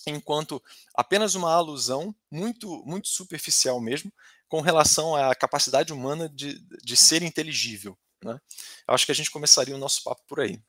enquanto 0.06 0.62
apenas 0.94 1.34
uma 1.34 1.52
alusão 1.52 2.14
muito, 2.30 2.82
muito 2.84 3.08
superficial 3.08 3.80
mesmo 3.80 4.12
com 4.48 4.60
relação 4.60 5.14
à 5.14 5.34
capacidade 5.34 5.92
humana 5.92 6.28
de, 6.28 6.58
de 6.82 6.96
ser 6.96 7.22
inteligível. 7.22 7.96
Né? 8.24 8.38
Acho 8.86 9.06
que 9.06 9.12
a 9.12 9.14
gente 9.14 9.30
começaria 9.30 9.74
o 9.74 9.78
nosso 9.78 10.02
papo 10.02 10.22
por 10.26 10.40
aí. 10.40 10.60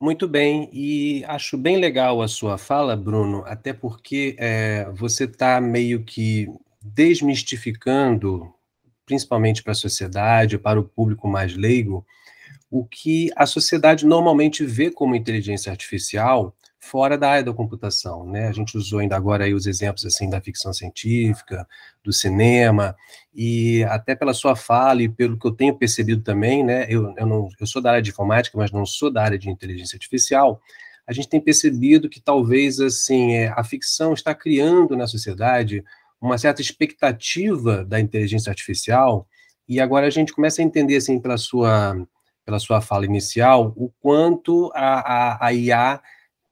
Muito 0.00 0.28
bem, 0.28 0.70
e 0.72 1.24
acho 1.24 1.58
bem 1.58 1.76
legal 1.76 2.22
a 2.22 2.28
sua 2.28 2.56
fala, 2.56 2.96
Bruno, 2.96 3.42
até 3.44 3.72
porque 3.72 4.36
é, 4.38 4.88
você 4.92 5.24
está 5.24 5.60
meio 5.60 6.04
que 6.04 6.46
desmistificando, 6.80 8.54
principalmente 9.04 9.60
para 9.60 9.72
a 9.72 9.74
sociedade, 9.74 10.56
para 10.56 10.78
o 10.78 10.84
público 10.84 11.26
mais 11.26 11.56
leigo, 11.56 12.06
o 12.70 12.84
que 12.84 13.30
a 13.34 13.44
sociedade 13.44 14.06
normalmente 14.06 14.64
vê 14.64 14.90
como 14.90 15.16
inteligência 15.16 15.72
artificial 15.72 16.56
fora 16.80 17.18
da 17.18 17.30
área 17.30 17.44
da 17.44 17.52
computação, 17.52 18.24
né? 18.24 18.48
A 18.48 18.52
gente 18.52 18.76
usou 18.76 19.00
ainda 19.00 19.16
agora 19.16 19.44
aí 19.44 19.52
os 19.52 19.66
exemplos 19.66 20.04
assim 20.06 20.30
da 20.30 20.40
ficção 20.40 20.72
científica, 20.72 21.66
do 22.04 22.12
cinema 22.12 22.94
e 23.34 23.82
até 23.84 24.14
pela 24.14 24.32
sua 24.32 24.54
fala 24.54 25.02
e 25.02 25.08
pelo 25.08 25.38
que 25.38 25.46
eu 25.46 25.50
tenho 25.50 25.74
percebido 25.76 26.22
também, 26.22 26.64
né? 26.64 26.86
Eu, 26.88 27.12
eu 27.16 27.26
não 27.26 27.48
eu 27.60 27.66
sou 27.66 27.82
da 27.82 27.90
área 27.90 28.02
de 28.02 28.10
informática, 28.10 28.56
mas 28.56 28.70
não 28.70 28.86
sou 28.86 29.10
da 29.10 29.22
área 29.22 29.38
de 29.38 29.50
inteligência 29.50 29.96
artificial. 29.96 30.60
A 31.06 31.12
gente 31.12 31.28
tem 31.28 31.40
percebido 31.40 32.08
que 32.08 32.20
talvez 32.20 32.78
assim 32.80 33.34
é, 33.34 33.48
a 33.48 33.64
ficção 33.64 34.12
está 34.12 34.34
criando 34.34 34.96
na 34.96 35.06
sociedade 35.06 35.84
uma 36.20 36.38
certa 36.38 36.62
expectativa 36.62 37.84
da 37.84 37.98
inteligência 37.98 38.50
artificial 38.50 39.26
e 39.68 39.80
agora 39.80 40.06
a 40.06 40.10
gente 40.10 40.32
começa 40.32 40.62
a 40.62 40.64
entender 40.64 40.96
assim 40.96 41.20
pela 41.20 41.36
sua 41.36 41.96
pela 42.44 42.58
sua 42.58 42.80
fala 42.80 43.04
inicial 43.04 43.74
o 43.76 43.90
quanto 44.00 44.70
a, 44.74 45.00
a, 45.34 45.46
a 45.46 45.52
IA 45.52 46.00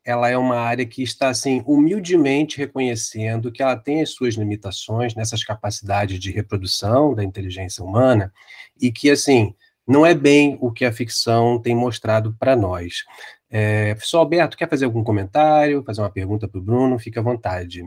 ela 0.06 0.30
é 0.30 0.38
uma 0.38 0.56
área 0.56 0.86
que 0.86 1.02
está 1.02 1.28
assim 1.28 1.64
humildemente 1.66 2.58
reconhecendo 2.58 3.50
que 3.50 3.60
ela 3.60 3.76
tem 3.76 4.00
as 4.00 4.10
suas 4.10 4.34
limitações 4.34 5.16
nessas 5.16 5.42
capacidades 5.42 6.20
de 6.20 6.30
reprodução 6.30 7.12
da 7.12 7.24
inteligência 7.24 7.84
humana 7.84 8.32
e 8.80 8.92
que 8.92 9.10
assim 9.10 9.52
não 9.84 10.06
é 10.06 10.14
bem 10.14 10.56
o 10.60 10.70
que 10.70 10.84
a 10.84 10.92
ficção 10.92 11.60
tem 11.60 11.74
mostrado 11.74 12.36
para 12.38 12.54
nós. 12.54 13.04
É, 13.50 13.94
professor 13.94 14.18
Alberto, 14.18 14.56
quer 14.56 14.68
fazer 14.68 14.84
algum 14.84 15.02
comentário, 15.02 15.82
fazer 15.82 16.00
uma 16.00 16.10
pergunta 16.10 16.46
para 16.46 16.58
o 16.58 16.62
Bruno? 16.62 16.98
Fique 16.98 17.18
à 17.18 17.22
vontade. 17.22 17.82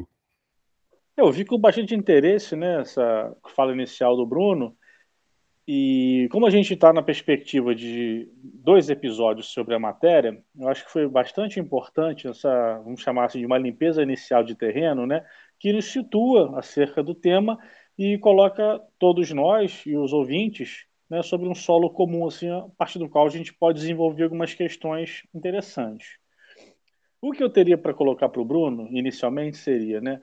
Eu 1.16 1.32
vi 1.32 1.46
com 1.46 1.58
bastante 1.58 1.96
interesse 1.96 2.56
né, 2.56 2.82
essa 2.82 3.34
fala 3.56 3.74
inicial 3.74 4.16
do 4.16 4.26
Bruno, 4.26 4.76
e 5.72 6.28
como 6.32 6.48
a 6.48 6.50
gente 6.50 6.74
está 6.74 6.92
na 6.92 7.04
perspectiva 7.04 7.76
de 7.76 8.28
dois 8.44 8.90
episódios 8.90 9.50
sobre 9.54 9.76
a 9.76 9.80
matéria, 9.80 10.44
eu 10.60 10.68
acho 10.68 10.84
que 10.84 10.92
foi 10.92 11.08
bastante 11.08 11.60
importante 11.60 12.28
essa, 12.28 12.80
vamos 12.84 13.02
chamar 13.02 13.26
assim, 13.26 13.38
de 13.38 13.46
uma 13.46 13.60
limpeza 13.60 14.02
inicial 14.02 14.44
de 14.44 14.56
terreno, 14.56 15.06
né, 15.06 15.24
que 15.60 15.72
nos 15.72 15.86
situa 15.86 16.58
acerca 16.58 17.04
do 17.04 17.14
tema 17.14 17.60
e 17.96 18.18
coloca 18.18 18.82
todos 18.98 19.30
nós 19.30 19.84
e 19.86 19.96
os 19.96 20.12
ouvintes 20.12 20.88
né, 21.08 21.22
sobre 21.22 21.48
um 21.48 21.54
solo 21.54 21.92
comum, 21.92 22.26
assim, 22.26 22.50
a 22.50 22.66
partir 22.76 22.98
do 22.98 23.08
qual 23.08 23.28
a 23.28 23.30
gente 23.30 23.54
pode 23.54 23.78
desenvolver 23.78 24.24
algumas 24.24 24.56
questões 24.56 25.22
interessantes. 25.36 26.18
O 27.22 27.32
que 27.32 27.44
eu 27.44 27.50
teria 27.50 27.78
para 27.78 27.94
colocar 27.94 28.28
para 28.28 28.42
o 28.42 28.46
Bruno, 28.46 28.88
inicialmente, 28.92 29.58
seria, 29.58 30.02
né, 30.02 30.20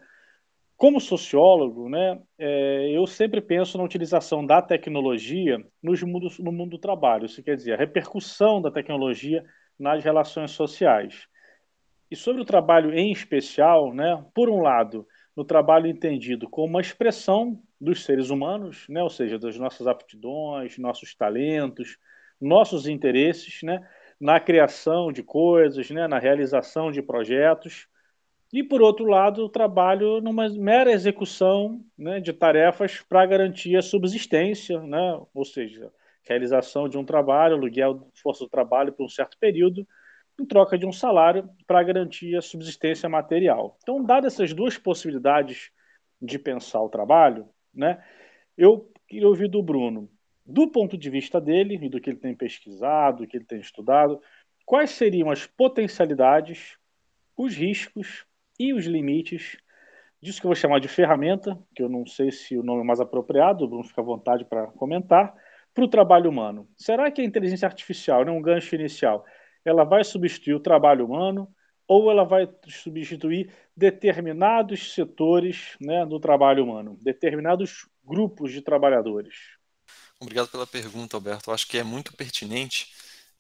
como 0.77 1.01
sociólogo, 1.01 1.89
né, 1.89 2.21
é, 2.39 2.91
eu 2.91 3.07
sempre 3.07 3.41
penso 3.41 3.79
na 3.79 3.85
utilização 3.85 4.45
da 4.45 4.61
tecnologia 4.61 5.59
nos 5.83 6.03
mundos, 6.03 6.39
no 6.39 6.53
mundo 6.53 6.73
do 6.73 6.79
trabalho. 6.79 7.25
Isso 7.25 7.43
quer 7.43 7.57
dizer, 7.57 7.73
a 7.73 7.77
repercussão 7.77 8.61
da 8.61 8.71
tecnologia 8.71 9.43
nas 9.79 10.05
relações 10.05 10.51
sociais. 10.51 11.27
E 12.11 12.15
sobre 12.15 12.43
o 12.43 12.45
trabalho 12.45 12.93
em 12.93 13.11
especial, 13.11 13.95
né, 13.95 14.23
por 14.35 14.51
um 14.51 14.61
lado, 14.61 15.07
no 15.35 15.45
trabalho 15.45 15.87
entendido 15.87 16.49
como 16.49 16.69
uma 16.69 16.81
expressão 16.81 17.61
dos 17.81 18.05
seres 18.05 18.29
humanos, 18.29 18.87
né, 18.89 19.03
ou 19.03 19.11
seja, 19.11 19.39
das 19.39 19.59
nossas 19.59 19.87
aptidões, 19.87 20.77
nossos 20.77 21.15
talentos, 21.15 21.97
nossos 22.39 22.87
interesses, 22.87 23.63
né, 23.63 23.81
na 24.21 24.39
criação 24.39 25.11
de 25.11 25.23
coisas, 25.23 25.91
né, 25.91 26.07
na 26.07 26.19
realização 26.19 26.91
de 26.91 27.03
projetos 27.03 27.89
e, 28.53 28.63
por 28.63 28.81
outro 28.81 29.07
lado, 29.07 29.45
o 29.45 29.49
trabalho 29.49 30.21
numa 30.21 30.49
mera 30.49 30.93
execução 30.93 31.85
né, 31.99 32.21
de 32.21 32.33
tarefas 32.33 33.03
para 33.09 33.27
garantir 33.27 33.77
a 33.77 33.83
subsistência, 33.83 34.81
né, 34.81 35.21
ou 35.35 35.45
seja, 35.45 35.93
realização 36.23 36.89
de 36.89 36.97
um 36.97 37.05
trabalho, 37.05 37.57
aluguel 37.57 37.95
de 37.95 38.21
força 38.21 38.45
do 38.45 38.51
trabalho 38.51 38.93
por 38.93 39.05
um 39.05 39.09
certo 39.09 39.37
período, 39.39 39.87
em 40.39 40.45
troca 40.45 40.79
de 40.79 40.87
um 40.87 40.93
salário 40.93 41.49
para 41.67 41.83
garantir 41.83 42.37
a 42.37 42.43
subsistência 42.43 43.09
material. 43.09 43.77
Então, 43.83 44.05
dadas 44.05 44.35
essas 44.35 44.53
duas 44.53 44.79
possibilidades 44.79 45.71
de 46.21 46.39
pensar 46.39 46.81
o 46.81 46.89
trabalho, 46.89 47.49
né, 47.75 48.03
eu 48.57 48.91
queria 49.09 49.29
ouvir 49.29 49.49
do 49.49 49.63
Bruno, 49.63 50.09
do 50.45 50.69
ponto 50.69 50.97
de 50.97 51.11
vista 51.11 51.41
dele 51.41 51.79
e 51.83 51.89
do 51.89 52.01
que 52.01 52.11
ele 52.11 52.19
tem 52.19 52.35
pesquisado, 52.35 53.19
do 53.19 53.27
que 53.27 53.37
ele 53.37 53.45
tem 53.45 53.59
estudado, 53.59 54.21
quais 54.65 54.91
seriam 54.91 55.31
as 55.31 55.47
potencialidades, 55.47 56.77
os 57.37 57.55
riscos 57.55 58.25
e 58.59 58.73
os 58.73 58.87
limites 58.87 59.57
disso 60.21 60.41
que 60.41 60.47
eu 60.47 60.49
vou 60.49 60.57
chamar 60.57 60.81
de 60.81 60.89
ferramenta, 60.89 61.59
que 61.75 61.83
eu 61.83 61.89
não 61.89 62.07
sei 62.07 62.31
se 62.31 62.57
o 62.57 62.63
nome 62.63 62.83
é 62.83 62.85
mais 62.85 63.01
apropriado, 63.01 63.65
o 63.65 63.69
Bruno 63.69 63.85
fica 63.85 64.01
à 64.01 64.05
vontade 64.05 64.45
para 64.45 64.67
comentar, 64.69 65.35
para 65.73 65.85
o 65.85 65.89
trabalho 65.89 66.31
humano. 66.31 66.69
Será 66.77 67.11
que 67.11 67.21
a 67.21 67.25
inteligência 67.25 67.67
artificial, 67.67 68.25
né, 68.25 68.33
um 68.33 68.41
gancho 68.41 68.75
inicial, 68.75 69.25
ela 69.65 69.85
vai 69.85 70.03
substituir 70.03 70.55
o 70.55 70.61
trabalho 70.61 71.05
humano 71.05 71.49
ou 71.87 72.11
ela 72.11 72.25
vai 72.25 72.49
substituir 72.67 73.53
determinados 73.77 74.95
setores 74.95 75.77
né, 75.81 76.05
do 76.05 76.19
trabalho 76.19 76.65
humano, 76.65 76.99
determinados 77.01 77.87
grupos 78.05 78.53
de 78.53 78.63
trabalhadores? 78.63 79.35
Obrigado 80.19 80.49
pela 80.49 80.67
pergunta, 80.67 81.17
Alberto. 81.17 81.51
Eu 81.51 81.55
acho 81.55 81.69
que 81.69 81.79
é 81.79 81.85
muito 81.85 82.17
pertinente 82.17 82.93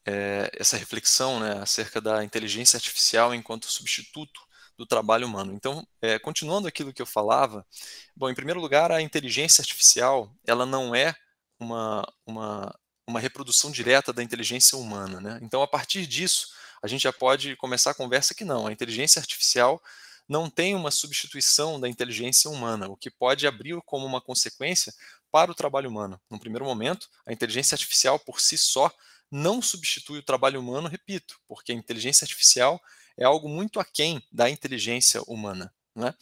é, 0.04 0.50
essa 0.54 0.76
reflexão 0.76 1.40
né, 1.40 1.52
acerca 1.60 2.00
da 2.00 2.22
inteligência 2.22 2.76
artificial 2.76 3.34
enquanto 3.34 3.66
substituto 3.66 4.40
do 4.76 4.86
trabalho 4.86 5.26
humano. 5.26 5.52
Então, 5.52 5.86
é, 6.00 6.18
continuando 6.18 6.68
aquilo 6.68 6.92
que 6.92 7.00
eu 7.00 7.06
falava, 7.06 7.66
bom, 8.14 8.28
em 8.28 8.34
primeiro 8.34 8.60
lugar, 8.60 8.92
a 8.92 9.00
inteligência 9.00 9.62
artificial, 9.62 10.30
ela 10.46 10.66
não 10.66 10.94
é 10.94 11.14
uma, 11.58 12.06
uma, 12.26 12.78
uma 13.06 13.20
reprodução 13.20 13.70
direta 13.70 14.12
da 14.12 14.22
inteligência 14.22 14.76
humana, 14.76 15.20
né? 15.20 15.38
Então, 15.42 15.62
a 15.62 15.66
partir 15.66 16.06
disso, 16.06 16.48
a 16.82 16.86
gente 16.86 17.02
já 17.02 17.12
pode 17.12 17.56
começar 17.56 17.90
a 17.90 17.94
conversa 17.94 18.34
que 18.34 18.44
não, 18.44 18.66
a 18.66 18.72
inteligência 18.72 19.20
artificial 19.20 19.82
não 20.28 20.50
tem 20.50 20.74
uma 20.74 20.90
substituição 20.90 21.80
da 21.80 21.88
inteligência 21.88 22.50
humana, 22.50 22.88
o 22.88 22.96
que 22.96 23.10
pode 23.10 23.46
abrir 23.46 23.80
como 23.86 24.04
uma 24.04 24.20
consequência 24.20 24.92
para 25.30 25.50
o 25.50 25.54
trabalho 25.54 25.88
humano. 25.88 26.20
No 26.28 26.38
primeiro 26.38 26.64
momento, 26.64 27.08
a 27.24 27.32
inteligência 27.32 27.74
artificial 27.74 28.18
por 28.18 28.40
si 28.40 28.58
só 28.58 28.90
não 29.30 29.60
substitui 29.60 30.18
o 30.18 30.22
trabalho 30.22 30.60
humano, 30.60 30.88
repito, 30.88 31.38
porque 31.48 31.72
a 31.72 31.74
inteligência 31.74 32.24
artificial 32.24 32.80
é 33.16 33.24
algo 33.24 33.48
muito 33.48 33.80
aquém 33.80 34.22
da 34.32 34.48
inteligência 34.50 35.22
humana. 35.26 35.72
Né? 35.96 36.14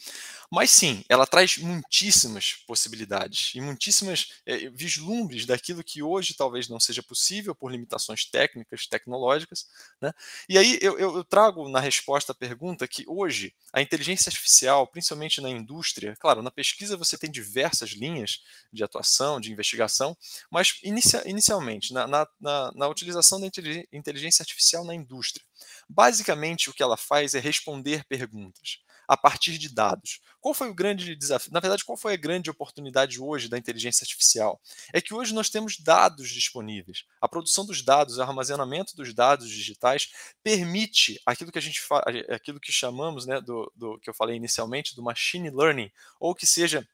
Mas 0.49 0.71
sim, 0.71 1.03
ela 1.09 1.27
traz 1.27 1.57
muitíssimas 1.57 2.53
possibilidades 2.65 3.53
e 3.55 3.59
muitíssimas 3.59 4.31
é, 4.45 4.69
vislumbres 4.69 5.45
daquilo 5.45 5.83
que 5.83 6.01
hoje 6.01 6.33
talvez 6.33 6.69
não 6.69 6.79
seja 6.79 7.03
possível 7.03 7.53
por 7.53 7.69
limitações 7.69 8.23
técnicas, 8.23 8.87
tecnológicas. 8.87 9.67
Né? 10.01 10.13
E 10.47 10.57
aí 10.57 10.79
eu, 10.81 10.97
eu, 10.97 11.23
trago 11.25 11.67
na 11.67 11.81
resposta 11.81 12.31
à 12.31 12.35
pergunta 12.35 12.87
que 12.87 13.03
hoje 13.05 13.53
a 13.73 13.81
inteligência 13.81 14.29
artificial, 14.29 14.87
principalmente 14.87 15.41
na 15.41 15.49
indústria, 15.49 16.15
claro, 16.21 16.41
na 16.41 16.51
pesquisa 16.51 16.95
você 16.95 17.17
tem 17.17 17.29
diversas 17.29 17.89
linhas 17.89 18.41
de 18.71 18.81
atuação, 18.81 19.41
de 19.41 19.51
investigação, 19.51 20.15
mas 20.49 20.79
inicia, 20.83 21.21
inicialmente, 21.29 21.93
na, 21.93 22.07
na, 22.07 22.25
na, 22.39 22.71
na 22.73 22.87
utilização 22.87 23.41
da 23.41 23.47
inteligência 23.91 24.41
artificial 24.41 24.85
na 24.85 24.95
indústria, 24.95 25.43
basicamente 25.89 26.69
o 26.69 26.73
que 26.73 26.81
ela 26.81 26.95
faz 26.95 27.33
é 27.33 27.39
responder 27.39 28.05
perguntas 28.05 28.84
a 29.07 29.17
partir 29.17 29.57
de 29.57 29.73
dados. 29.73 30.19
Qual 30.39 30.53
foi 30.53 30.69
o 30.69 30.73
grande 30.73 31.15
desafio? 31.15 31.51
Na 31.51 31.59
verdade, 31.59 31.83
qual 31.83 31.97
foi 31.97 32.13
a 32.13 32.17
grande 32.17 32.49
oportunidade 32.49 33.19
hoje 33.19 33.49
da 33.49 33.57
inteligência 33.57 34.03
artificial? 34.03 34.61
É 34.93 35.01
que 35.01 35.13
hoje 35.13 35.33
nós 35.33 35.49
temos 35.49 35.77
dados 35.79 36.29
disponíveis. 36.29 37.03
A 37.19 37.27
produção 37.27 37.65
dos 37.65 37.81
dados, 37.81 38.17
o 38.17 38.21
armazenamento 38.21 38.95
dos 38.95 39.13
dados 39.13 39.49
digitais 39.49 40.09
permite 40.43 41.19
aquilo 41.25 41.51
que 41.51 41.57
a 41.57 41.61
gente 41.61 41.81
aquilo 42.29 42.59
que 42.59 42.71
chamamos, 42.71 43.25
né, 43.25 43.41
do, 43.41 43.71
do 43.75 43.99
que 43.99 44.09
eu 44.09 44.13
falei 44.13 44.35
inicialmente, 44.35 44.95
do 44.95 45.01
machine 45.03 45.49
learning, 45.49 45.91
ou 46.19 46.35
que 46.35 46.45
seja 46.45 46.87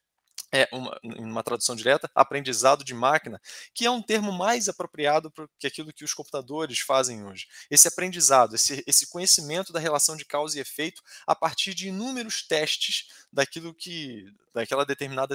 é 0.52 0.68
uma, 0.70 1.00
uma 1.02 1.42
tradução 1.42 1.74
direta, 1.74 2.10
aprendizado 2.14 2.84
de 2.84 2.92
máquina, 2.92 3.40
que 3.74 3.86
é 3.86 3.90
um 3.90 4.02
termo 4.02 4.30
mais 4.30 4.68
apropriado 4.68 5.32
que 5.58 5.66
aquilo 5.66 5.92
que 5.92 6.04
os 6.04 6.12
computadores 6.12 6.78
fazem 6.80 7.24
hoje. 7.24 7.48
Esse 7.70 7.88
aprendizado, 7.88 8.54
esse, 8.54 8.84
esse 8.86 9.08
conhecimento 9.08 9.72
da 9.72 9.80
relação 9.80 10.14
de 10.14 10.26
causa 10.26 10.58
e 10.58 10.60
efeito 10.60 11.02
a 11.26 11.34
partir 11.34 11.72
de 11.72 11.88
inúmeros 11.88 12.46
testes 12.46 13.06
daquilo 13.32 13.72
que, 13.72 14.26
daquela 14.52 14.84
determinada 14.84 15.34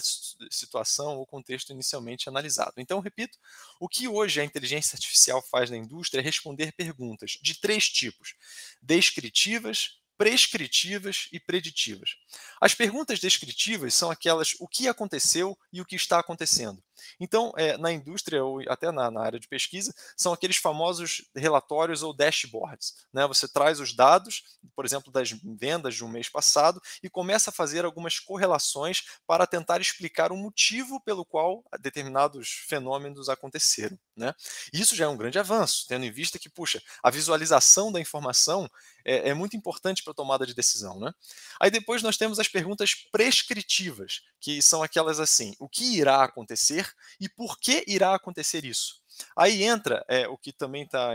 situação 0.52 1.18
ou 1.18 1.26
contexto 1.26 1.72
inicialmente 1.72 2.30
analisado. 2.30 2.74
Então, 2.78 3.00
repito, 3.00 3.40
o 3.80 3.90
que 3.90 4.08
hoje 4.08 4.40
a 4.40 4.46
inteligência 4.46 4.96
artificial 4.96 5.42
faz 5.42 5.72
na 5.72 5.78
indústria 5.78 6.22
é 6.22 6.24
responder 6.24 6.74
perguntas 6.74 7.40
de 7.42 7.60
três 7.60 7.90
tipos: 7.90 8.36
descritivas, 8.84 9.98
prescritivas 10.18 11.28
e 11.32 11.40
preditivas. 11.40 12.16
As 12.60 12.74
perguntas 12.74 13.20
descritivas 13.20 13.94
são 13.94 14.10
aquelas 14.10 14.56
o 14.60 14.68
que 14.68 14.88
aconteceu 14.88 15.58
e 15.72 15.80
o 15.80 15.86
que 15.86 15.96
está 15.96 16.20
acontecendo. 16.20 16.84
Então, 17.20 17.54
é, 17.58 17.78
na 17.78 17.92
indústria 17.92 18.44
ou 18.44 18.62
até 18.68 18.92
na, 18.92 19.10
na, 19.12 19.22
área 19.22 19.40
de 19.40 19.48
pesquisa, 19.48 19.94
são 20.16 20.34
aqueles 20.34 20.58
famosos 20.58 21.24
relatórios 21.36 22.04
ou 22.04 22.14
dashboards. 22.14 22.94
Né? 23.14 23.26
Você 23.28 23.48
traz 23.48 23.80
os 23.80 23.94
dados, 23.94 24.44
por 24.76 24.86
exemplo, 24.86 25.12
das 25.12 25.32
vendas 25.32 25.96
de 25.96 26.04
um 26.04 26.10
mês 26.10 26.30
passado 26.30 26.82
e 27.02 27.10
começa 27.10 27.50
a 27.50 27.54
fazer 27.54 27.86
algumas 27.86 28.20
correlações 28.20 29.04
para 29.26 29.48
tentar 29.48 29.82
explicar 29.82 30.32
o 30.32 30.38
motivo 30.38 31.00
pelo 31.02 31.26
qual 31.26 31.64
determinados 31.80 32.66
fenômenos 32.68 33.30
aconteceram. 33.30 33.98
Né? 34.16 34.34
Isso 34.74 34.96
já 34.96 35.06
é 35.06 35.08
um 35.08 35.18
grande 35.18 35.38
avanço, 35.38 35.86
tendo 35.88 36.06
em 36.06 36.12
vista 36.12 36.40
que, 36.40 36.50
puxa, 36.50 36.82
a 37.04 37.12
visualização 37.12 37.92
da 37.92 38.00
informação 38.00 38.70
é, 39.06 39.30
é 39.30 39.34
muito 39.34 39.56
importante 39.56 40.04
para 40.04 40.12
a 40.12 40.16
tomada 40.16 40.46
de 40.46 40.54
decisão. 40.54 41.00
Né? 41.00 41.14
Aí 41.60 41.70
depois 41.70 42.02
nós 42.02 42.18
temos 42.18 42.40
as 42.40 42.48
perguntas 42.48 42.94
prescritivas, 43.12 44.22
que 44.40 44.62
são 44.62 44.84
aquelas 44.84 45.20
assim: 45.20 45.56
o 45.60 45.70
que 45.70 45.98
irá 45.98 46.24
acontecer 46.24 46.87
e 47.20 47.28
por 47.30 47.60
que 47.60 47.84
irá 47.88 48.16
acontecer 48.16 48.66
isso? 48.66 49.02
Aí 49.36 49.64
entra 49.64 50.06
é, 50.08 50.28
o 50.28 50.38
que 50.38 50.52
também 50.52 50.84
está 50.84 51.14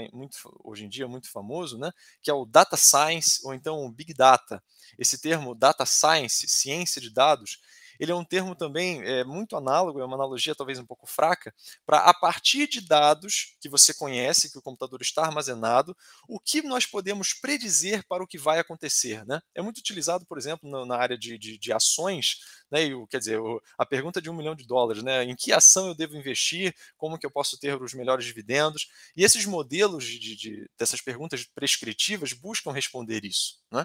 hoje 0.64 0.85
em 0.85 0.88
dia 0.88 1.07
muito 1.07 1.31
famoso, 1.31 1.79
né, 1.79 1.93
que 2.21 2.31
é 2.31 2.35
o 2.35 2.45
data 2.45 2.76
science 2.76 3.41
ou 3.45 3.55
então 3.55 3.85
o 3.85 3.93
big 3.93 4.12
data. 4.12 4.62
Esse 4.99 5.21
termo 5.21 5.55
data 5.55 5.87
science, 5.87 6.49
ciência 6.49 7.00
de 7.00 7.11
dados, 7.11 7.61
ele 8.02 8.11
é 8.11 8.14
um 8.14 8.25
termo 8.25 8.57
também 8.57 9.00
é, 9.05 9.23
muito 9.23 9.57
análogo, 9.57 10.00
é 10.00 10.05
uma 10.05 10.17
analogia 10.17 10.57
talvez 10.57 10.76
um 10.76 10.85
pouco 10.85 11.07
fraca, 11.07 11.55
para 11.87 11.99
a 11.99 12.12
partir 12.12 12.67
de 12.67 12.81
dados 12.81 13.57
que 13.61 13.69
você 13.69 13.95
conhece, 13.95 14.50
que 14.50 14.59
o 14.59 14.62
computador 14.62 15.00
está 15.00 15.23
armazenado, 15.23 15.97
o 16.29 16.41
que 16.41 16.62
nós 16.62 16.85
podemos 16.85 17.33
predizer 17.33 18.05
para 18.09 18.25
o 18.25 18.26
que 18.26 18.38
vai 18.38 18.59
acontecer. 18.59 19.25
Né? 19.25 19.41
É 19.55 19.62
muito 19.62 19.79
utilizado, 19.79 20.26
por 20.26 20.37
exemplo, 20.37 20.69
na, 20.69 20.85
na 20.85 20.97
área 20.97 21.17
de, 21.17 21.38
de, 21.38 21.57
de 21.57 21.73
ações, 21.73 22.38
né, 22.73 22.85
e, 22.85 23.07
quer 23.07 23.19
dizer, 23.19 23.38
a 23.76 23.85
pergunta 23.85 24.21
de 24.21 24.31
um 24.31 24.35
milhão 24.35 24.55
de 24.55 24.67
dólares, 24.67 25.02
né, 25.02 25.23
em 25.25 25.37
que 25.37 25.52
ação 25.52 25.88
eu 25.88 25.95
devo 25.95 26.17
investir, 26.17 26.75
como 26.97 27.19
que 27.19 27.26
eu 27.26 27.31
posso 27.31 27.59
ter 27.59 27.81
os 27.81 27.93
melhores 27.93 28.25
dividendos, 28.25 28.88
e 29.14 29.23
esses 29.23 29.45
modelos 29.45 30.07
de, 30.07 30.35
de 30.35 30.71
dessas 30.79 31.02
perguntas 31.02 31.45
prescritivas 31.45 32.33
buscam 32.33 32.73
responder 32.73 33.26
isso. 33.26 33.59
Né? 33.71 33.85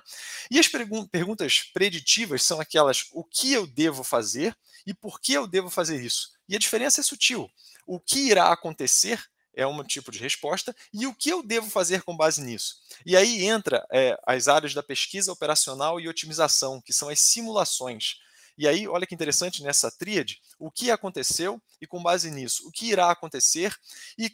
E 0.49 0.57
as 0.57 0.69
perguntas 0.69 1.69
preditivas 1.73 2.41
são 2.41 2.61
aquelas, 2.61 3.07
o 3.11 3.25
que 3.25 3.51
eu 3.51 3.67
devo 3.67 4.05
fazer 4.05 4.55
e 4.85 4.93
por 4.93 5.19
que 5.19 5.33
eu 5.33 5.45
devo 5.45 5.69
fazer 5.69 6.01
isso? 6.01 6.29
E 6.47 6.55
a 6.55 6.59
diferença 6.59 7.01
é 7.01 7.03
sutil. 7.03 7.49
O 7.85 7.99
que 7.99 8.19
irá 8.29 8.53
acontecer 8.53 9.21
é 9.53 9.65
um 9.65 9.83
tipo 9.83 10.11
de 10.11 10.19
resposta, 10.19 10.73
e 10.93 11.07
o 11.07 11.15
que 11.15 11.31
eu 11.31 11.41
devo 11.41 11.67
fazer 11.67 12.03
com 12.03 12.15
base 12.15 12.43
nisso? 12.43 12.75
E 13.03 13.17
aí 13.17 13.43
entra 13.43 13.83
é, 13.91 14.15
as 14.25 14.47
áreas 14.47 14.71
da 14.71 14.83
pesquisa 14.83 15.31
operacional 15.31 15.99
e 15.99 16.07
otimização, 16.07 16.79
que 16.79 16.93
são 16.93 17.09
as 17.09 17.19
simulações. 17.19 18.19
E 18.57 18.67
aí, 18.67 18.87
olha 18.87 19.05
que 19.05 19.13
interessante 19.13 19.61
nessa 19.63 19.91
tríade, 19.91 20.41
o 20.57 20.71
que 20.71 20.89
aconteceu 20.89 21.61
e 21.79 21.85
com 21.85 22.01
base 22.01 22.31
nisso, 22.31 22.67
o 22.67 22.71
que 22.71 22.87
irá 22.87 23.11
acontecer 23.11 23.75
e 24.17 24.31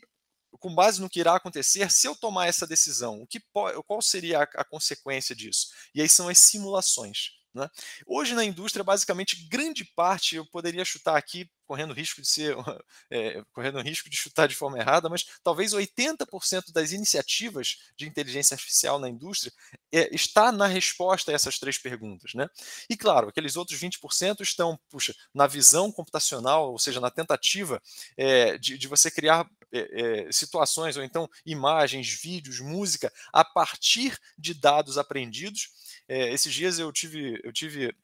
com 0.60 0.74
base 0.74 1.02
no 1.02 1.10
que 1.10 1.20
irá 1.20 1.36
acontecer, 1.36 1.92
se 1.92 2.08
eu 2.08 2.16
tomar 2.16 2.48
essa 2.48 2.66
decisão, 2.66 3.22
o 3.22 3.28
que 3.28 3.42
qual 3.52 4.02
seria 4.02 4.40
a, 4.40 4.44
a 4.44 4.64
consequência 4.64 5.36
disso? 5.36 5.68
E 5.94 6.02
aí 6.02 6.08
são 6.08 6.30
as 6.30 6.38
simulações. 6.38 7.32
Né? 7.54 7.70
Hoje 8.08 8.34
na 8.34 8.44
indústria, 8.44 8.84
basicamente, 8.84 9.48
grande 9.48 9.86
parte, 9.96 10.36
eu 10.36 10.46
poderia 10.46 10.84
chutar 10.84 11.16
aqui, 11.16 11.48
correndo 11.68 11.94
risco 11.94 12.22
de 12.22 12.28
ser, 12.28 12.56
é, 13.12 13.44
correndo 13.54 13.80
risco 13.80 14.10
de 14.10 14.18
chutar 14.18 14.48
de 14.48 14.56
forma 14.56 14.80
errada, 14.80 15.08
mas 15.08 15.26
talvez 15.44 15.72
80% 15.72 16.72
das 16.74 16.92
iniciativas 16.92 17.78
de 17.96 18.08
inteligência 18.08 18.56
artificial 18.56 18.98
na 18.98 19.08
indústria 19.08 19.54
é, 19.92 20.14
está 20.14 20.52
na 20.52 20.66
resposta 20.66 21.32
a 21.32 21.36
essas 21.36 21.60
três 21.60 21.78
perguntas. 21.78 22.34
Né? 22.34 22.48
E 22.90 22.98
claro, 22.98 23.30
aqueles 23.30 23.56
outros 23.56 23.80
20% 23.80 24.42
estão, 24.42 24.80
puxa, 24.90 25.14
na 25.34 25.46
visão 25.46 25.92
computacional, 25.92 26.72
ou 26.72 26.80
seja, 26.80 27.00
na 27.00 27.12
tentativa 27.12 27.82
é, 28.18 28.58
de, 28.58 28.78
de, 28.78 28.88
você 28.88 29.10
criar 29.10 29.48
situações, 30.32 30.96
ou 30.98 31.04
então 31.04 31.28
imagens, 31.44 32.08
vídeos, 32.08 32.60
música, 32.60 33.12
a 33.32 33.44
partir 33.44 34.16
de 34.38 34.54
dados 34.54 35.00
aprendidos 35.00 35.70
é, 36.08 36.32
esses 36.34 36.54
dias 36.54 36.80
eu 36.80 36.92
tive, 36.92 37.40
eu 37.44 37.52
tive 37.52 37.96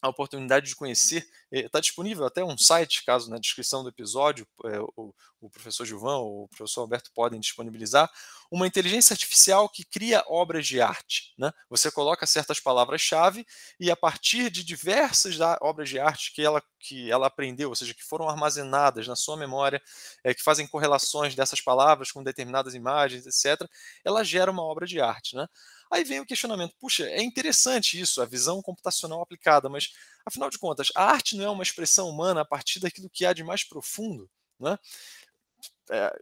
a 0.00 0.08
oportunidade 0.08 0.66
de 0.68 0.76
conhecer, 0.76 1.26
está 1.50 1.78
eh, 1.78 1.80
disponível 1.80 2.24
até 2.24 2.44
um 2.44 2.56
site, 2.56 3.04
caso 3.04 3.28
na 3.28 3.38
descrição 3.38 3.82
do 3.82 3.88
episódio 3.88 4.46
é, 4.64 4.78
o, 4.96 5.12
o, 5.40 5.50
professor 5.50 5.84
Gilvão 5.84 6.22
ou 6.22 6.44
o 6.44 6.48
professor 6.48 6.82
Alberto 6.82 7.10
podem 7.12 7.40
disponibilizar, 7.40 8.08
uma 8.50 8.66
inteligência 8.66 9.12
artificial 9.12 9.68
que 9.68 9.84
cria 9.84 10.22
obras 10.28 10.66
de 10.66 10.80
arte. 10.80 11.34
Né? 11.36 11.52
Você 11.68 11.90
coloca 11.90 12.26
certas 12.26 12.60
palavras-chave 12.60 13.44
e 13.78 13.90
a 13.90 13.96
partir 13.96 14.50
de 14.50 14.62
diversas 14.62 15.36
obras 15.60 15.88
de 15.88 15.98
arte 15.98 16.32
que 16.32 16.42
ela, 16.42 16.62
que 16.78 17.10
ela 17.10 17.26
aprendeu, 17.26 17.68
ou 17.68 17.74
seja, 17.74 17.92
que 17.92 18.04
foram 18.04 18.28
armazenadas 18.28 19.06
na 19.08 19.16
sua 19.16 19.36
memória, 19.36 19.82
é, 20.22 20.32
que 20.32 20.42
fazem 20.42 20.66
correlações 20.66 21.34
dessas 21.34 21.60
palavras 21.60 22.12
com 22.12 22.22
determinadas 22.22 22.74
imagens, 22.74 23.26
etc., 23.26 23.68
ela 24.04 24.22
gera 24.22 24.50
uma 24.50 24.62
obra 24.62 24.86
de 24.86 25.00
arte. 25.00 25.34
Né? 25.34 25.46
Aí 25.90 26.04
vem 26.04 26.20
o 26.20 26.26
questionamento: 26.26 26.74
puxa, 26.78 27.04
é 27.04 27.22
interessante 27.22 27.98
isso, 27.98 28.20
a 28.20 28.26
visão 28.26 28.62
computacional 28.62 29.20
aplicada, 29.20 29.68
mas 29.68 29.92
afinal 30.24 30.50
de 30.50 30.58
contas, 30.58 30.90
a 30.94 31.04
arte 31.04 31.36
não 31.36 31.44
é 31.44 31.50
uma 31.50 31.62
expressão 31.62 32.08
humana 32.08 32.42
a 32.42 32.44
partir 32.44 32.80
daquilo 32.80 33.10
que 33.10 33.24
há 33.24 33.32
de 33.32 33.42
mais 33.42 33.64
profundo? 33.64 34.28
Né? 34.58 34.78
É, 35.90 36.12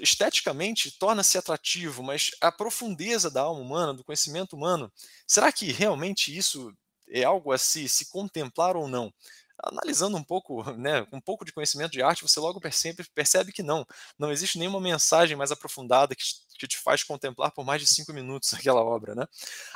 esteticamente 0.00 0.98
torna-se 0.98 1.38
atrativo, 1.38 2.02
mas 2.02 2.32
a 2.40 2.50
profundeza 2.50 3.30
da 3.30 3.42
alma 3.42 3.60
humana, 3.60 3.94
do 3.94 4.02
conhecimento 4.02 4.56
humano, 4.56 4.92
será 5.26 5.52
que 5.52 5.70
realmente 5.70 6.36
isso 6.36 6.72
é 7.08 7.22
algo 7.22 7.52
a 7.52 7.58
se, 7.58 7.88
se 7.88 8.10
contemplar 8.10 8.76
ou 8.76 8.88
não? 8.88 9.12
Analisando 9.62 10.16
um 10.16 10.24
pouco, 10.24 10.62
né, 10.76 11.06
um 11.12 11.20
pouco 11.20 11.44
de 11.44 11.52
conhecimento 11.52 11.92
de 11.92 12.02
arte, 12.02 12.22
você 12.22 12.40
logo 12.40 12.60
percebe, 12.60 13.04
percebe 13.14 13.52
que 13.52 13.62
não, 13.62 13.86
não 14.18 14.30
existe 14.32 14.58
nenhuma 14.58 14.80
mensagem 14.80 15.36
mais 15.36 15.52
aprofundada 15.52 16.14
que 16.14 16.24
te, 16.24 16.34
que 16.58 16.66
te 16.66 16.78
faz 16.78 17.04
contemplar 17.04 17.52
por 17.52 17.64
mais 17.64 17.80
de 17.80 17.86
cinco 17.86 18.12
minutos 18.12 18.52
aquela 18.54 18.82
obra, 18.82 19.14
né? 19.14 19.26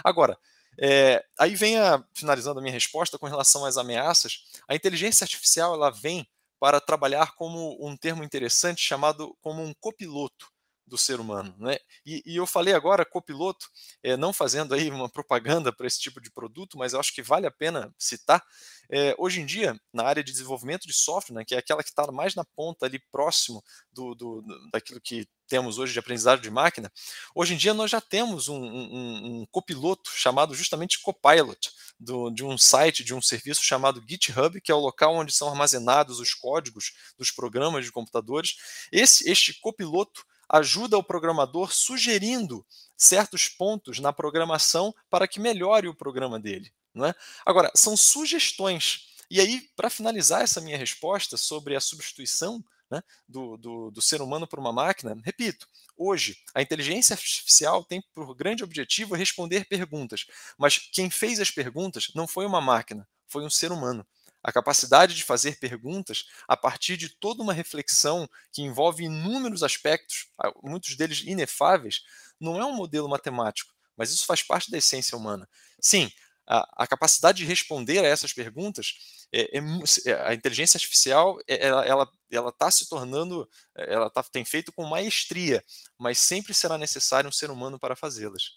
Agora, 0.05 0.37
é, 0.79 1.25
aí 1.39 1.55
vem 1.55 1.79
a, 1.79 2.05
finalizando 2.15 2.59
a 2.59 2.63
minha 2.63 2.75
resposta 2.75 3.19
com 3.19 3.27
relação 3.27 3.65
às 3.65 3.77
ameaças, 3.77 4.45
a 4.69 4.75
inteligência 4.75 5.25
artificial 5.25 5.75
ela 5.75 5.91
vem 5.91 6.29
para 6.59 6.81
trabalhar 6.81 7.35
como 7.35 7.77
um 7.87 7.97
termo 7.97 8.25
interessante 8.25 8.81
chamado 8.81 9.37
como 9.41 9.63
um 9.63 9.75
copiloto. 9.75 10.49
Do 10.87 10.97
ser 10.97 11.19
humano. 11.19 11.55
Né? 11.59 11.79
E, 12.05 12.23
e 12.25 12.37
eu 12.37 12.47
falei 12.47 12.73
agora, 12.73 13.05
copiloto, 13.05 13.67
é, 14.03 14.17
não 14.17 14.33
fazendo 14.33 14.75
aí 14.75 14.89
uma 14.91 15.09
propaganda 15.09 15.73
para 15.73 15.87
esse 15.87 15.99
tipo 15.99 16.21
de 16.21 16.31
produto, 16.31 16.79
mas 16.79 16.93
eu 16.93 17.01
acho 17.01 17.15
que 17.15 17.23
vale 17.23 17.47
a 17.47 17.51
pena 17.51 17.93
citar. 17.99 18.43
É, 18.89 19.15
hoje 19.19 19.41
em 19.41 19.47
dia, 19.47 19.79
na 19.93 20.05
área 20.05 20.23
de 20.23 20.31
desenvolvimento 20.31 20.87
de 20.87 20.93
software, 20.93 21.35
né, 21.35 21.45
que 21.45 21.55
é 21.55 21.59
aquela 21.59 21.83
que 21.83 21.89
está 21.89 22.11
mais 22.13 22.35
na 22.35 22.45
ponta 22.45 22.87
ali 22.87 23.01
próximo 23.11 23.63
do, 23.93 24.15
do, 24.15 24.45
daquilo 24.71 25.01
que 25.01 25.27
temos 25.49 25.79
hoje 25.79 25.93
de 25.93 25.99
aprendizado 25.99 26.41
de 26.41 26.51
máquina, 26.51 26.93
hoje 27.35 27.55
em 27.55 27.57
dia 27.57 27.73
nós 27.73 27.91
já 27.91 28.01
temos 28.01 28.49
um, 28.49 28.57
um, 28.57 29.41
um 29.41 29.47
copiloto 29.51 30.11
chamado 30.11 30.55
justamente 30.55 31.01
Copilot, 31.01 31.71
do, 31.99 32.31
de 32.31 32.45
um 32.45 32.59
site, 32.59 33.05
de 33.05 33.15
um 33.15 33.23
serviço 33.23 33.63
chamado 33.63 34.05
GitHub, 34.07 34.61
que 34.61 34.71
é 34.71 34.75
o 34.75 34.81
local 34.81 35.15
onde 35.15 35.33
são 35.33 35.49
armazenados 35.49 36.21
os 36.21 36.35
códigos 36.35 36.93
dos 37.19 37.31
programas 37.31 37.85
de 37.85 37.93
computadores. 37.93 38.57
Esse, 38.93 39.29
este 39.31 39.59
copiloto 39.61 40.25
ajuda 40.49 40.97
o 40.97 41.03
programador 41.03 41.73
sugerindo 41.73 42.65
certos 42.97 43.49
pontos 43.49 43.99
na 43.99 44.13
programação 44.13 44.95
para 45.11 45.29
que 45.29 45.41
melhore 45.41 45.89
o 45.89 45.95
programa 45.95 46.39
dele. 46.39 46.73
Não 46.95 47.07
é? 47.07 47.15
Agora, 47.45 47.71
são 47.75 47.97
sugestões. 47.97 49.09
E 49.31 49.41
aí, 49.41 49.69
para 49.77 49.91
finalizar 49.91 50.43
essa 50.43 50.61
minha 50.61 50.79
resposta 50.79 51.37
sobre 51.37 51.77
a 51.77 51.81
substituição 51.81 52.65
né, 52.91 53.03
do, 53.29 53.57
do, 53.57 53.91
do, 53.91 54.01
ser 54.01 54.23
humano 54.23 54.47
por 54.47 54.59
uma 54.59 54.73
máquina, 54.73 55.21
repito, 55.25 55.67
hoje 55.97 56.39
a 56.55 56.63
inteligência 56.63 57.15
artificial 57.15 57.85
tem 57.85 58.03
por 58.15 58.35
grande 58.35 58.63
objetivo 58.63 59.15
responder 59.15 59.67
perguntas, 59.67 60.25
mas 60.57 60.79
quem 60.79 61.11
fez 61.11 61.41
as 61.41 61.51
perguntas 61.51 62.13
não 62.15 62.27
foi 62.29 62.47
uma 62.47 62.61
máquina, 62.61 63.07
foi 63.27 63.45
um 63.45 63.51
ser 63.51 63.73
humano. 63.73 64.07
A 64.47 64.53
capacidade 64.53 65.13
de 65.17 65.25
fazer 65.25 65.59
perguntas 65.59 66.27
a 66.47 66.57
partir 66.57 66.97
de 66.97 67.09
toda 67.09 67.43
uma 67.43 67.53
reflexão 67.53 68.29
que 68.53 68.63
envolve 68.63 69.03
inúmeros 69.03 69.65
aspectos, 69.65 70.29
muitos 70.63 70.95
deles 70.97 71.23
inefáveis, 71.27 72.03
não 72.41 72.61
é 72.61 72.65
um 72.65 72.73
modelo 72.73 73.09
matemático, 73.09 73.75
mas 73.97 74.11
isso 74.13 74.25
faz 74.25 74.43
parte 74.43 74.71
da 74.71 74.79
essência 74.79 75.19
humana. 75.19 75.49
Sim, 75.81 76.09
a, 76.47 76.85
a 76.85 76.87
capacidade 76.87 77.39
de 77.39 77.45
responder 77.45 77.99
a 78.05 78.07
essas 78.09 78.33
perguntas 78.33 78.95
é, 79.33 79.59
é, 79.59 79.61
é, 80.07 80.29
a 80.29 80.33
inteligência 80.33 80.79
artificial 80.79 81.39
é, 81.49 81.67
ela 81.67 82.09
está 82.49 82.71
se 82.71 82.89
tornando 82.89 83.49
ela 83.75 84.09
tá, 84.09 84.23
tem 84.23 84.45
feito 84.45 84.73
com 84.73 84.85
maestria 84.85 85.65
mas 85.99 86.19
sempre 86.19 86.55
será 86.55 86.79
necessário 86.79 87.29
um 87.29 87.33
ser 87.33 87.51
humano 87.51 87.81
para 87.81 87.97
fazê-las 87.97 88.53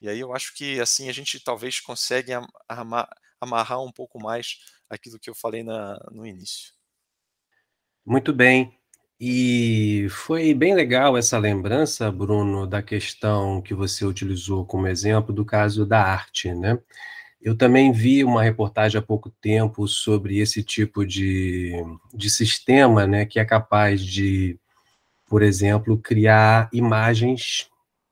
e 0.00 0.08
aí 0.08 0.18
eu 0.20 0.34
acho 0.34 0.54
que 0.54 0.80
assim 0.80 1.08
a 1.08 1.12
gente 1.12 1.38
talvez 1.40 1.80
consegue 1.80 2.32
amarrar 3.40 3.80
um 3.82 3.92
pouco 3.92 4.20
mais 4.20 4.58
aquilo 4.94 5.18
que 5.18 5.30
eu 5.30 5.34
falei 5.34 5.62
na, 5.62 5.98
no 6.12 6.26
início 6.26 6.72
muito 8.04 8.32
bem 8.32 8.76
e 9.20 10.08
foi 10.10 10.52
bem 10.52 10.74
legal 10.74 11.16
essa 11.16 11.38
lembrança, 11.38 12.10
Bruno, 12.10 12.66
da 12.66 12.82
questão 12.82 13.62
que 13.62 13.72
você 13.72 14.04
utilizou 14.04 14.66
como 14.66 14.88
exemplo 14.88 15.32
do 15.32 15.44
caso 15.44 15.86
da 15.86 16.02
arte, 16.02 16.52
né? 16.52 16.78
Eu 17.40 17.56
também 17.56 17.92
vi 17.92 18.24
uma 18.24 18.42
reportagem 18.42 18.98
há 18.98 19.02
pouco 19.02 19.30
tempo 19.30 19.86
sobre 19.86 20.38
esse 20.38 20.62
tipo 20.62 21.06
de, 21.06 21.72
de 22.12 22.28
sistema, 22.30 23.06
né, 23.06 23.24
que 23.26 23.38
é 23.38 23.44
capaz 23.44 24.04
de, 24.04 24.58
por 25.28 25.42
exemplo, 25.42 25.98
criar 25.98 26.68
imagens 26.72 27.68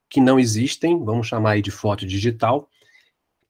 que 0.09 0.21
não 0.21 0.39
existem, 0.39 1.05
vamos 1.05 1.27
chamar 1.29 1.53
aí 1.53 1.63
de 1.63 1.71
foto 1.71 2.07
digital, 2.07 2.69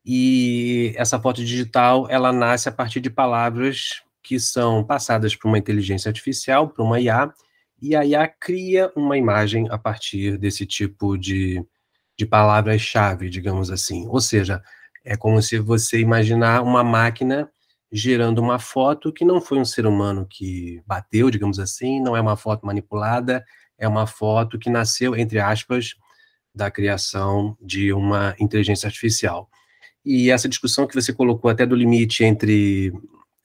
e 0.04 0.92
essa 0.96 1.20
foto 1.20 1.44
digital, 1.44 2.06
ela 2.08 2.32
nasce 2.32 2.68
a 2.68 2.72
partir 2.72 3.00
de 3.00 3.10
palavras 3.10 4.02
que 4.22 4.38
são 4.38 4.84
passadas 4.84 5.34
para 5.34 5.48
uma 5.48 5.58
inteligência 5.58 6.08
artificial, 6.08 6.68
para 6.68 6.84
uma 6.84 7.00
IA, 7.00 7.32
e 7.80 7.96
a 7.96 8.04
IA 8.04 8.28
cria 8.28 8.92
uma 8.94 9.16
imagem 9.16 9.66
a 9.70 9.78
partir 9.78 10.36
desse 10.38 10.66
tipo 10.66 11.16
de, 11.16 11.64
de 12.18 12.26
palavras-chave, 12.26 13.30
digamos 13.30 13.70
assim. 13.70 14.06
Ou 14.08 14.20
seja, 14.20 14.62
é 15.04 15.16
como 15.16 15.40
se 15.42 15.58
você 15.58 15.98
imaginar 15.98 16.62
uma 16.62 16.84
máquina 16.84 17.50
gerando 17.92 18.38
uma 18.40 18.58
foto 18.58 19.12
que 19.12 19.24
não 19.24 19.40
foi 19.40 19.58
um 19.58 19.64
ser 19.64 19.86
humano 19.86 20.26
que 20.28 20.82
bateu, 20.86 21.30
digamos 21.30 21.58
assim, 21.58 22.00
não 22.00 22.16
é 22.16 22.20
uma 22.20 22.36
foto 22.36 22.64
manipulada, 22.64 23.44
é 23.78 23.88
uma 23.88 24.06
foto 24.06 24.58
que 24.58 24.70
nasceu, 24.70 25.16
entre 25.16 25.40
aspas, 25.40 25.94
da 26.54 26.70
criação 26.70 27.56
de 27.60 27.92
uma 27.92 28.34
inteligência 28.38 28.86
artificial. 28.86 29.48
E 30.04 30.30
essa 30.30 30.48
discussão 30.48 30.86
que 30.86 30.94
você 30.94 31.12
colocou 31.12 31.50
até 31.50 31.66
do 31.66 31.74
limite 31.74 32.24
entre 32.24 32.92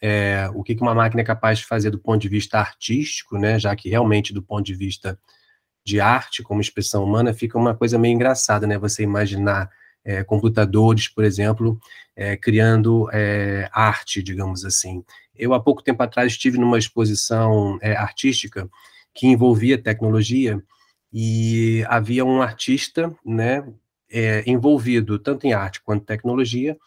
é, 0.01 0.49
o 0.53 0.63
que 0.63 0.77
uma 0.79 0.95
máquina 0.95 1.21
é 1.21 1.25
capaz 1.25 1.59
de 1.59 1.65
fazer 1.65 1.89
do 1.89 1.99
ponto 1.99 2.21
de 2.21 2.29
vista 2.29 2.59
artístico, 2.59 3.37
né, 3.37 3.59
já 3.59 3.75
que 3.75 3.89
realmente 3.89 4.33
do 4.33 4.41
ponto 4.41 4.63
de 4.65 4.73
vista 4.73 5.19
de 5.85 5.99
arte 5.99 6.41
como 6.43 6.61
expressão 6.61 7.03
humana 7.03 7.33
fica 7.33 7.57
uma 7.57 7.75
coisa 7.75 7.97
meio 7.97 8.13
engraçada, 8.13 8.65
né, 8.65 8.77
você 8.77 9.03
imaginar 9.03 9.69
é, 10.03 10.23
computadores, 10.23 11.07
por 11.07 11.23
exemplo, 11.23 11.79
é, 12.15 12.37
criando 12.37 13.09
é, 13.11 13.69
arte, 13.73 14.21
digamos 14.21 14.63
assim. 14.63 15.03
Eu, 15.35 15.53
há 15.53 15.59
pouco 15.59 15.83
tempo 15.83 16.01
atrás, 16.03 16.31
estive 16.31 16.57
numa 16.57 16.77
exposição 16.77 17.77
é, 17.81 17.95
artística 17.95 18.69
que 19.13 19.27
envolvia 19.27 19.81
tecnologia 19.81 20.61
e 21.11 21.83
havia 21.87 22.23
um 22.23 22.41
artista, 22.41 23.13
né, 23.25 23.65
é, 24.11 24.43
envolvido 24.45 25.19
tanto 25.19 25.45
em 25.45 25.53
arte 25.53 25.81
quanto 25.81 26.05
tecnologia, 26.05 26.77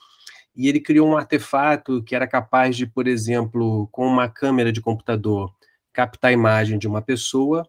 e 0.54 0.68
ele 0.68 0.80
criou 0.80 1.08
um 1.08 1.16
artefato 1.16 2.02
que 2.02 2.14
era 2.14 2.26
capaz 2.26 2.76
de, 2.76 2.86
por 2.86 3.06
exemplo, 3.06 3.88
com 3.92 4.06
uma 4.06 4.28
câmera 4.28 4.72
de 4.72 4.80
computador, 4.80 5.54
captar 5.92 6.30
a 6.30 6.32
imagem 6.32 6.78
de 6.78 6.88
uma 6.88 7.00
pessoa 7.00 7.68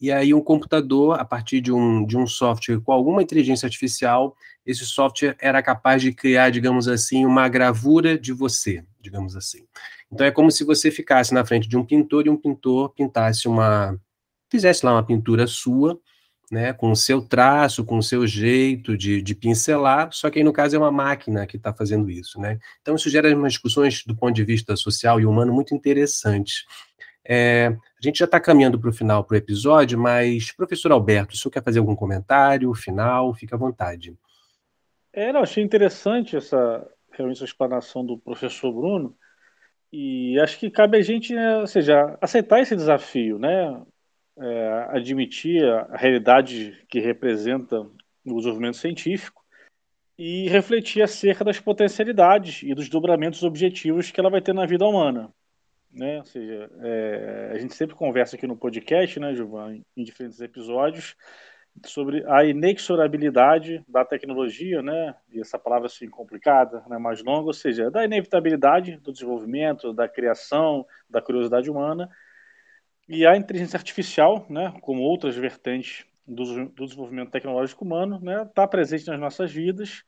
e 0.00 0.12
aí 0.12 0.32
um 0.32 0.40
computador, 0.40 1.18
a 1.18 1.24
partir 1.24 1.60
de 1.60 1.72
um, 1.72 2.06
de 2.06 2.16
um 2.16 2.26
software 2.26 2.80
com 2.80 2.92
alguma 2.92 3.20
inteligência 3.20 3.66
artificial, 3.66 4.36
esse 4.64 4.84
software 4.86 5.36
era 5.40 5.60
capaz 5.60 6.02
de 6.02 6.12
criar, 6.12 6.50
digamos 6.50 6.86
assim, 6.86 7.26
uma 7.26 7.48
gravura 7.48 8.16
de 8.16 8.32
você, 8.32 8.84
digamos 9.00 9.34
assim. 9.34 9.66
Então 10.10 10.24
é 10.26 10.30
como 10.30 10.50
se 10.52 10.62
você 10.62 10.90
ficasse 10.90 11.34
na 11.34 11.44
frente 11.44 11.68
de 11.68 11.76
um 11.76 11.84
pintor 11.84 12.26
e 12.26 12.30
um 12.30 12.36
pintor 12.36 12.90
pintasse 12.90 13.48
uma, 13.48 13.98
fizesse 14.48 14.86
lá 14.86 14.92
uma 14.92 15.02
pintura 15.02 15.46
sua, 15.48 15.98
né, 16.50 16.72
com 16.72 16.90
o 16.90 16.96
seu 16.96 17.20
traço, 17.20 17.84
com 17.84 17.98
o 17.98 18.02
seu 18.02 18.26
jeito 18.26 18.96
de, 18.96 19.20
de 19.20 19.34
pincelar, 19.34 20.08
só 20.12 20.30
que 20.30 20.38
aí 20.38 20.44
no 20.44 20.52
caso 20.52 20.76
é 20.76 20.78
uma 20.78 20.90
máquina 20.90 21.46
que 21.46 21.56
está 21.56 21.72
fazendo 21.72 22.10
isso, 22.10 22.40
né? 22.40 22.58
Então 22.80 22.94
isso 22.94 23.10
gera 23.10 23.34
umas 23.34 23.52
discussões 23.52 24.04
do 24.04 24.16
ponto 24.16 24.34
de 24.34 24.44
vista 24.44 24.74
social 24.76 25.20
e 25.20 25.26
humano 25.26 25.52
muito 25.52 25.74
interessantes. 25.74 26.64
É, 27.24 27.66
a 27.66 28.00
gente 28.00 28.18
já 28.18 28.24
está 28.24 28.40
caminhando 28.40 28.80
para 28.80 28.88
o 28.88 28.92
final 28.92 29.22
do 29.22 29.34
episódio, 29.34 29.98
mas, 29.98 30.50
professor 30.50 30.90
Alberto, 30.92 31.34
o 31.34 31.36
senhor 31.36 31.52
quer 31.52 31.62
fazer 31.62 31.78
algum 31.78 31.94
comentário 31.94 32.72
final? 32.72 33.34
Fique 33.34 33.54
à 33.54 33.58
vontade. 33.58 34.16
É, 35.12 35.30
não, 35.30 35.42
achei 35.42 35.62
interessante 35.62 36.36
essa, 36.36 36.88
realmente 37.12 37.36
essa 37.36 37.44
explanação 37.44 38.04
do 38.04 38.16
professor 38.16 38.72
Bruno, 38.72 39.14
e 39.92 40.38
acho 40.40 40.58
que 40.58 40.70
cabe 40.70 40.96
a 40.96 41.02
gente, 41.02 41.34
né, 41.34 41.58
ou 41.58 41.66
seja, 41.66 42.16
aceitar 42.20 42.60
esse 42.60 42.76
desafio, 42.76 43.38
né? 43.38 43.82
É, 44.40 44.86
admitir 44.90 45.64
a 45.64 45.96
realidade 45.96 46.84
que 46.88 47.00
representa 47.00 47.80
o 47.80 48.36
desenvolvimento 48.36 48.76
científico 48.76 49.42
e 50.16 50.48
refletir 50.48 51.02
acerca 51.02 51.44
das 51.44 51.58
potencialidades 51.58 52.62
e 52.62 52.74
dos 52.74 52.88
dobramentos 52.88 53.42
objetivos 53.42 54.10
que 54.10 54.20
ela 54.20 54.30
vai 54.30 54.40
ter 54.40 54.54
na 54.54 54.66
vida 54.66 54.86
humana 54.86 55.32
né? 55.92 56.18
Ou 56.18 56.24
seja, 56.24 56.70
é, 56.80 57.50
a 57.54 57.58
gente 57.58 57.74
sempre 57.74 57.96
conversa 57.96 58.36
aqui 58.36 58.46
no 58.46 58.56
podcast, 58.56 59.18
né, 59.18 59.34
Gilvan, 59.34 59.80
em 59.96 60.04
diferentes 60.04 60.40
episódios, 60.40 61.16
sobre 61.86 62.24
a 62.26 62.44
inexorabilidade 62.44 63.84
da 63.88 64.04
tecnologia, 64.04 64.82
né? 64.82 65.14
E 65.32 65.40
essa 65.40 65.58
palavra 65.58 65.86
assim 65.86 66.08
complicada, 66.08 66.82
né, 66.88 66.98
mais 66.98 67.22
longa, 67.22 67.46
ou 67.46 67.52
seja, 67.52 67.90
da 67.90 68.04
inevitabilidade 68.04 68.96
do 68.98 69.12
desenvolvimento, 69.12 69.92
da 69.92 70.08
criação, 70.08 70.84
da 71.08 71.22
curiosidade 71.22 71.70
humana. 71.70 72.08
E 73.08 73.26
a 73.26 73.34
inteligência 73.34 73.78
artificial, 73.78 74.44
né, 74.50 74.74
como 74.82 75.00
outras 75.00 75.34
vertentes 75.34 76.04
do, 76.26 76.66
do 76.66 76.84
desenvolvimento 76.84 77.30
tecnológico 77.30 77.82
humano, 77.82 78.20
né, 78.20 78.42
está 78.42 78.68
presente 78.68 79.06
nas 79.06 79.18
nossas 79.18 79.50
vidas. 79.50 80.04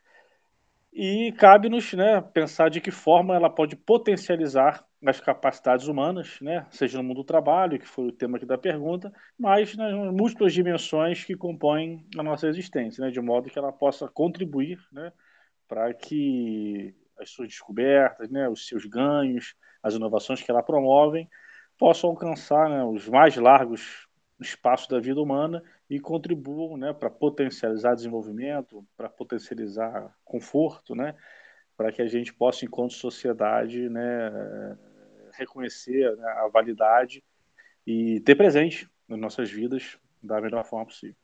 E 0.93 1.33
cabe-nos 1.39 1.95
né, 1.95 2.21
pensar 2.21 2.69
de 2.69 2.81
que 2.81 2.91
forma 2.91 3.35
ela 3.35 3.49
pode 3.49 3.75
potencializar 3.75 4.85
as 5.07 5.19
capacidades 5.19 5.87
humanas, 5.87 6.39
né, 6.43 6.67
seja 6.71 6.99
no 6.99 7.05
mundo 7.05 7.19
do 7.19 7.25
trabalho, 7.25 7.79
que 7.79 7.89
foi 7.89 8.09
o 8.09 8.13
tema 8.13 8.37
aqui 8.37 8.45
da 8.45 8.59
pergunta, 8.59 9.11
mas 9.39 9.75
nas 9.75 9.95
múltiplas 10.13 10.53
dimensões 10.53 11.25
que 11.25 11.35
compõem 11.35 12.07
a 12.19 12.23
nossa 12.23 12.49
existência, 12.49 13.03
né, 13.03 13.11
de 13.11 13.21
modo 13.21 13.49
que 13.49 13.59
ela 13.59 13.73
possa 13.73 14.09
contribuir 14.09 14.79
né, 14.93 15.11
para 15.67 15.95
que 15.95 16.95
as 17.19 17.31
suas 17.31 17.49
descobertas, 17.49 18.29
né, 18.29 18.47
os 18.47 18.67
seus 18.67 18.85
ganhos, 18.85 19.55
as 19.83 19.95
inovações 19.95 20.43
que 20.43 20.51
ela 20.51 20.63
promove 20.63 21.27
possam 21.81 22.11
alcançar 22.11 22.69
né, 22.69 22.85
os 22.85 23.09
mais 23.09 23.35
largos 23.37 24.07
espaços 24.39 24.87
da 24.87 25.01
vida 25.01 25.19
humana 25.19 25.63
e 25.89 25.99
contribuam 25.99 26.77
né, 26.77 26.93
para 26.93 27.09
potencializar 27.09 27.95
desenvolvimento, 27.95 28.87
para 28.99 29.09
potencializar 29.09 30.15
conforto, 30.23 30.95
né, 30.95 31.15
para 31.79 31.91
que 31.91 32.03
a 32.03 32.07
gente 32.07 32.35
possa, 32.35 32.67
enquanto 32.67 32.93
sociedade, 32.93 33.89
né, 33.89 34.31
reconhecer 35.33 36.15
né, 36.19 36.29
a 36.29 36.49
validade 36.49 37.25
e 37.87 38.21
ter 38.21 38.35
presente 38.35 38.87
nas 39.09 39.19
nossas 39.19 39.51
vidas 39.51 39.99
da 40.23 40.39
melhor 40.39 40.65
forma 40.67 40.85
possível. 40.85 41.17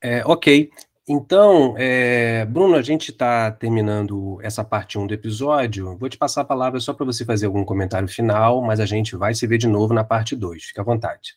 É, 0.00 0.24
ok. 0.24 0.70
Então, 1.08 1.74
é, 1.76 2.44
Bruno, 2.44 2.76
a 2.76 2.82
gente 2.82 3.10
está 3.10 3.50
terminando 3.50 4.38
essa 4.40 4.64
parte 4.64 4.96
1 4.96 5.08
do 5.08 5.14
episódio. 5.14 5.96
Vou 5.98 6.08
te 6.08 6.16
passar 6.16 6.42
a 6.42 6.44
palavra 6.44 6.78
só 6.78 6.94
para 6.94 7.04
você 7.04 7.24
fazer 7.24 7.46
algum 7.46 7.64
comentário 7.64 8.06
final, 8.06 8.62
mas 8.62 8.78
a 8.78 8.86
gente 8.86 9.16
vai 9.16 9.34
se 9.34 9.46
ver 9.46 9.58
de 9.58 9.66
novo 9.66 9.92
na 9.92 10.04
parte 10.04 10.36
2. 10.36 10.62
Fique 10.62 10.80
à 10.80 10.84
vontade. 10.84 11.36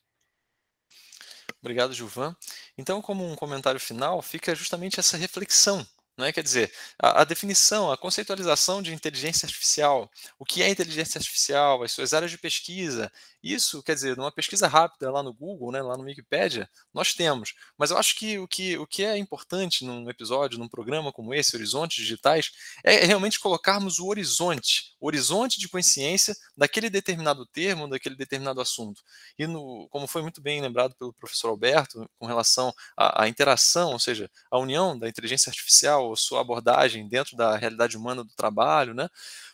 Obrigado, 1.59 1.93
Gilvan. 1.93 2.35
Então, 2.77 3.01
como 3.01 3.25
um 3.25 3.35
comentário 3.35 3.79
final, 3.79 4.21
fica 4.21 4.53
justamente 4.53 4.99
essa 4.99 5.17
reflexão 5.17 5.83
é? 6.23 6.31
Quer 6.31 6.43
dizer, 6.43 6.71
a, 6.97 7.21
a, 7.21 7.23
definição, 7.25 7.91
a 7.91 7.97
conceitualização 7.97 8.81
de 8.81 8.93
inteligência 8.93 9.45
artificial, 9.45 10.09
o 10.39 10.45
que 10.45 10.63
é 10.63 10.69
inteligência 10.69 11.17
artificial, 11.17 11.83
as 11.83 11.91
suas 11.91 12.13
áreas 12.13 12.31
de 12.31 12.37
pesquisa, 12.37 13.11
isso, 13.45 13.83
quer 13.83 13.93
dizer, 13.93 14.17
numa 14.17 14.31
pesquisa 14.31 14.67
rápida 14.67 15.11
lá 15.11 15.21
no 15.21 15.31
Google, 15.31 15.71
né, 15.71 15.79
lá 15.79 15.95
no 15.95 16.03
Wikipedia, 16.03 16.67
nós 16.91 17.13
temos. 17.13 17.53
Mas 17.77 17.91
eu 17.91 17.97
acho 17.97 18.15
que 18.17 18.39
o 18.39 18.47
que, 18.47 18.75
o 18.79 18.87
que 18.87 19.03
é 19.05 19.15
importante 19.17 19.85
num 19.85 20.09
episódio, 20.09 20.57
num 20.57 20.67
programa 20.67 21.13
como 21.13 21.31
esse, 21.31 21.55
Horizontes 21.55 21.97
Digitais, 21.97 22.51
é 22.83 23.05
realmente 23.05 23.39
colocarmos 23.39 23.99
o 23.99 24.07
horizonte, 24.07 24.95
o 24.99 25.05
horizonte 25.05 25.59
de 25.59 25.69
consciência 25.69 26.35
daquele 26.57 26.89
determinado 26.89 27.45
termo, 27.45 27.87
daquele 27.87 28.15
determinado 28.15 28.59
assunto. 28.59 29.03
E 29.37 29.45
no, 29.45 29.87
como 29.91 30.07
foi 30.07 30.23
muito 30.23 30.41
bem 30.41 30.59
lembrado 30.59 30.95
pelo 30.95 31.13
professor 31.13 31.49
Alberto, 31.49 32.09
com 32.17 32.25
relação 32.25 32.73
à, 32.97 33.23
à 33.23 33.27
interação, 33.29 33.91
ou 33.91 33.99
seja, 33.99 34.27
a 34.49 34.57
união 34.57 34.97
da 34.97 35.07
inteligência 35.07 35.51
artificial, 35.51 36.11
a 36.11 36.15
sua 36.15 36.41
abordagem 36.41 37.07
dentro 37.07 37.37
da 37.37 37.55
realidade 37.55 37.95
humana 37.95 38.23
do 38.23 38.33
trabalho, 38.35 38.95
né? 38.95 39.07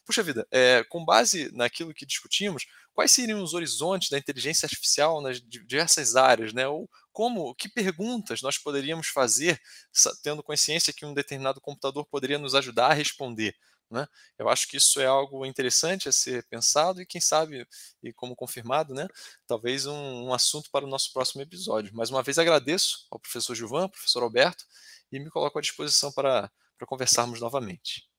Puxa 0.06 0.24
vida, 0.24 0.48
é, 0.52 0.84
com 0.90 1.06
base 1.06 1.52
naquilo 1.54 1.94
que 1.94 2.06
discutimos, 2.06 2.66
quais 2.94 3.12
seriam 3.12 3.42
os 3.42 3.54
horizontes 3.54 4.10
da 4.10 4.18
inteligência 4.18 4.66
artificial 4.66 5.22
nas 5.22 5.42
diversas 5.42 6.16
áreas, 6.16 6.54
né? 6.54 6.68
Ou 6.68 6.90
como, 7.12 7.54
que 7.56 7.70
perguntas 7.70 8.42
nós 8.42 8.58
poderíamos 8.58 9.08
fazer, 9.08 9.60
tendo 10.24 10.44
consciência 10.44 10.94
que 10.94 11.06
um 11.06 11.14
determinado 11.14 11.62
computador 11.62 12.06
poderia 12.06 12.38
nos 12.38 12.56
ajudar 12.56 12.92
a 12.92 12.94
responder? 12.94 13.56
Né? 13.90 14.08
Eu 14.40 14.48
acho 14.48 14.68
que 14.70 14.78
isso 14.78 15.02
é 15.02 15.06
algo 15.06 15.46
interessante 15.46 16.08
a 16.08 16.14
ser 16.14 16.48
pensado 16.48 17.02
e 17.02 17.06
quem 17.06 17.20
sabe, 17.20 17.68
e 18.02 18.14
como 18.14 18.38
confirmado, 18.38 18.94
né, 18.94 19.06
talvez 19.46 19.86
um, 19.86 20.28
um 20.28 20.34
assunto 20.34 20.70
para 20.72 20.86
o 20.86 20.88
nosso 20.88 21.12
próximo 21.12 21.42
episódio. 21.42 21.94
Mais 21.94 22.10
uma 22.10 22.24
vez 22.24 22.40
agradeço 22.40 23.06
ao 23.12 23.20
professor 23.20 23.54
Gilvan, 23.54 23.90
professor 23.90 24.24
Alberto, 24.24 24.64
e 25.12 25.20
me 25.20 25.30
coloco 25.30 25.60
à 25.60 25.62
disposição 25.62 26.10
para, 26.14 26.50
para 26.78 26.88
conversarmos 26.88 27.42
novamente. 27.42 28.11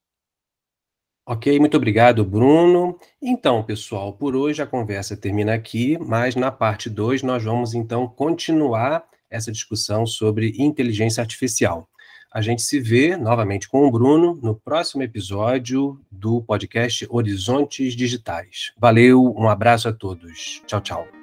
Ok, 1.25 1.57
muito 1.57 1.77
obrigado, 1.77 2.25
Bruno. 2.25 2.99
Então, 3.21 3.63
pessoal, 3.63 4.11
por 4.11 4.35
hoje 4.35 4.61
a 4.61 4.67
conversa 4.67 5.15
termina 5.15 5.53
aqui, 5.53 5.97
mas 5.97 6.35
na 6.35 6.51
parte 6.51 6.89
2 6.89 7.23
nós 7.23 7.43
vamos 7.43 7.73
então 7.73 8.07
continuar 8.07 9.05
essa 9.29 9.51
discussão 9.51 10.05
sobre 10.05 10.53
inteligência 10.57 11.21
artificial. 11.21 11.87
A 12.33 12.41
gente 12.41 12.61
se 12.61 12.79
vê 12.79 13.15
novamente 13.15 13.69
com 13.69 13.87
o 13.87 13.91
Bruno 13.91 14.37
no 14.41 14.55
próximo 14.55 15.03
episódio 15.03 15.99
do 16.11 16.41
podcast 16.41 17.07
Horizontes 17.09 17.95
Digitais. 17.95 18.73
Valeu, 18.77 19.33
um 19.37 19.47
abraço 19.47 19.87
a 19.87 19.93
todos. 19.93 20.61
Tchau, 20.65 20.81
tchau. 20.81 21.22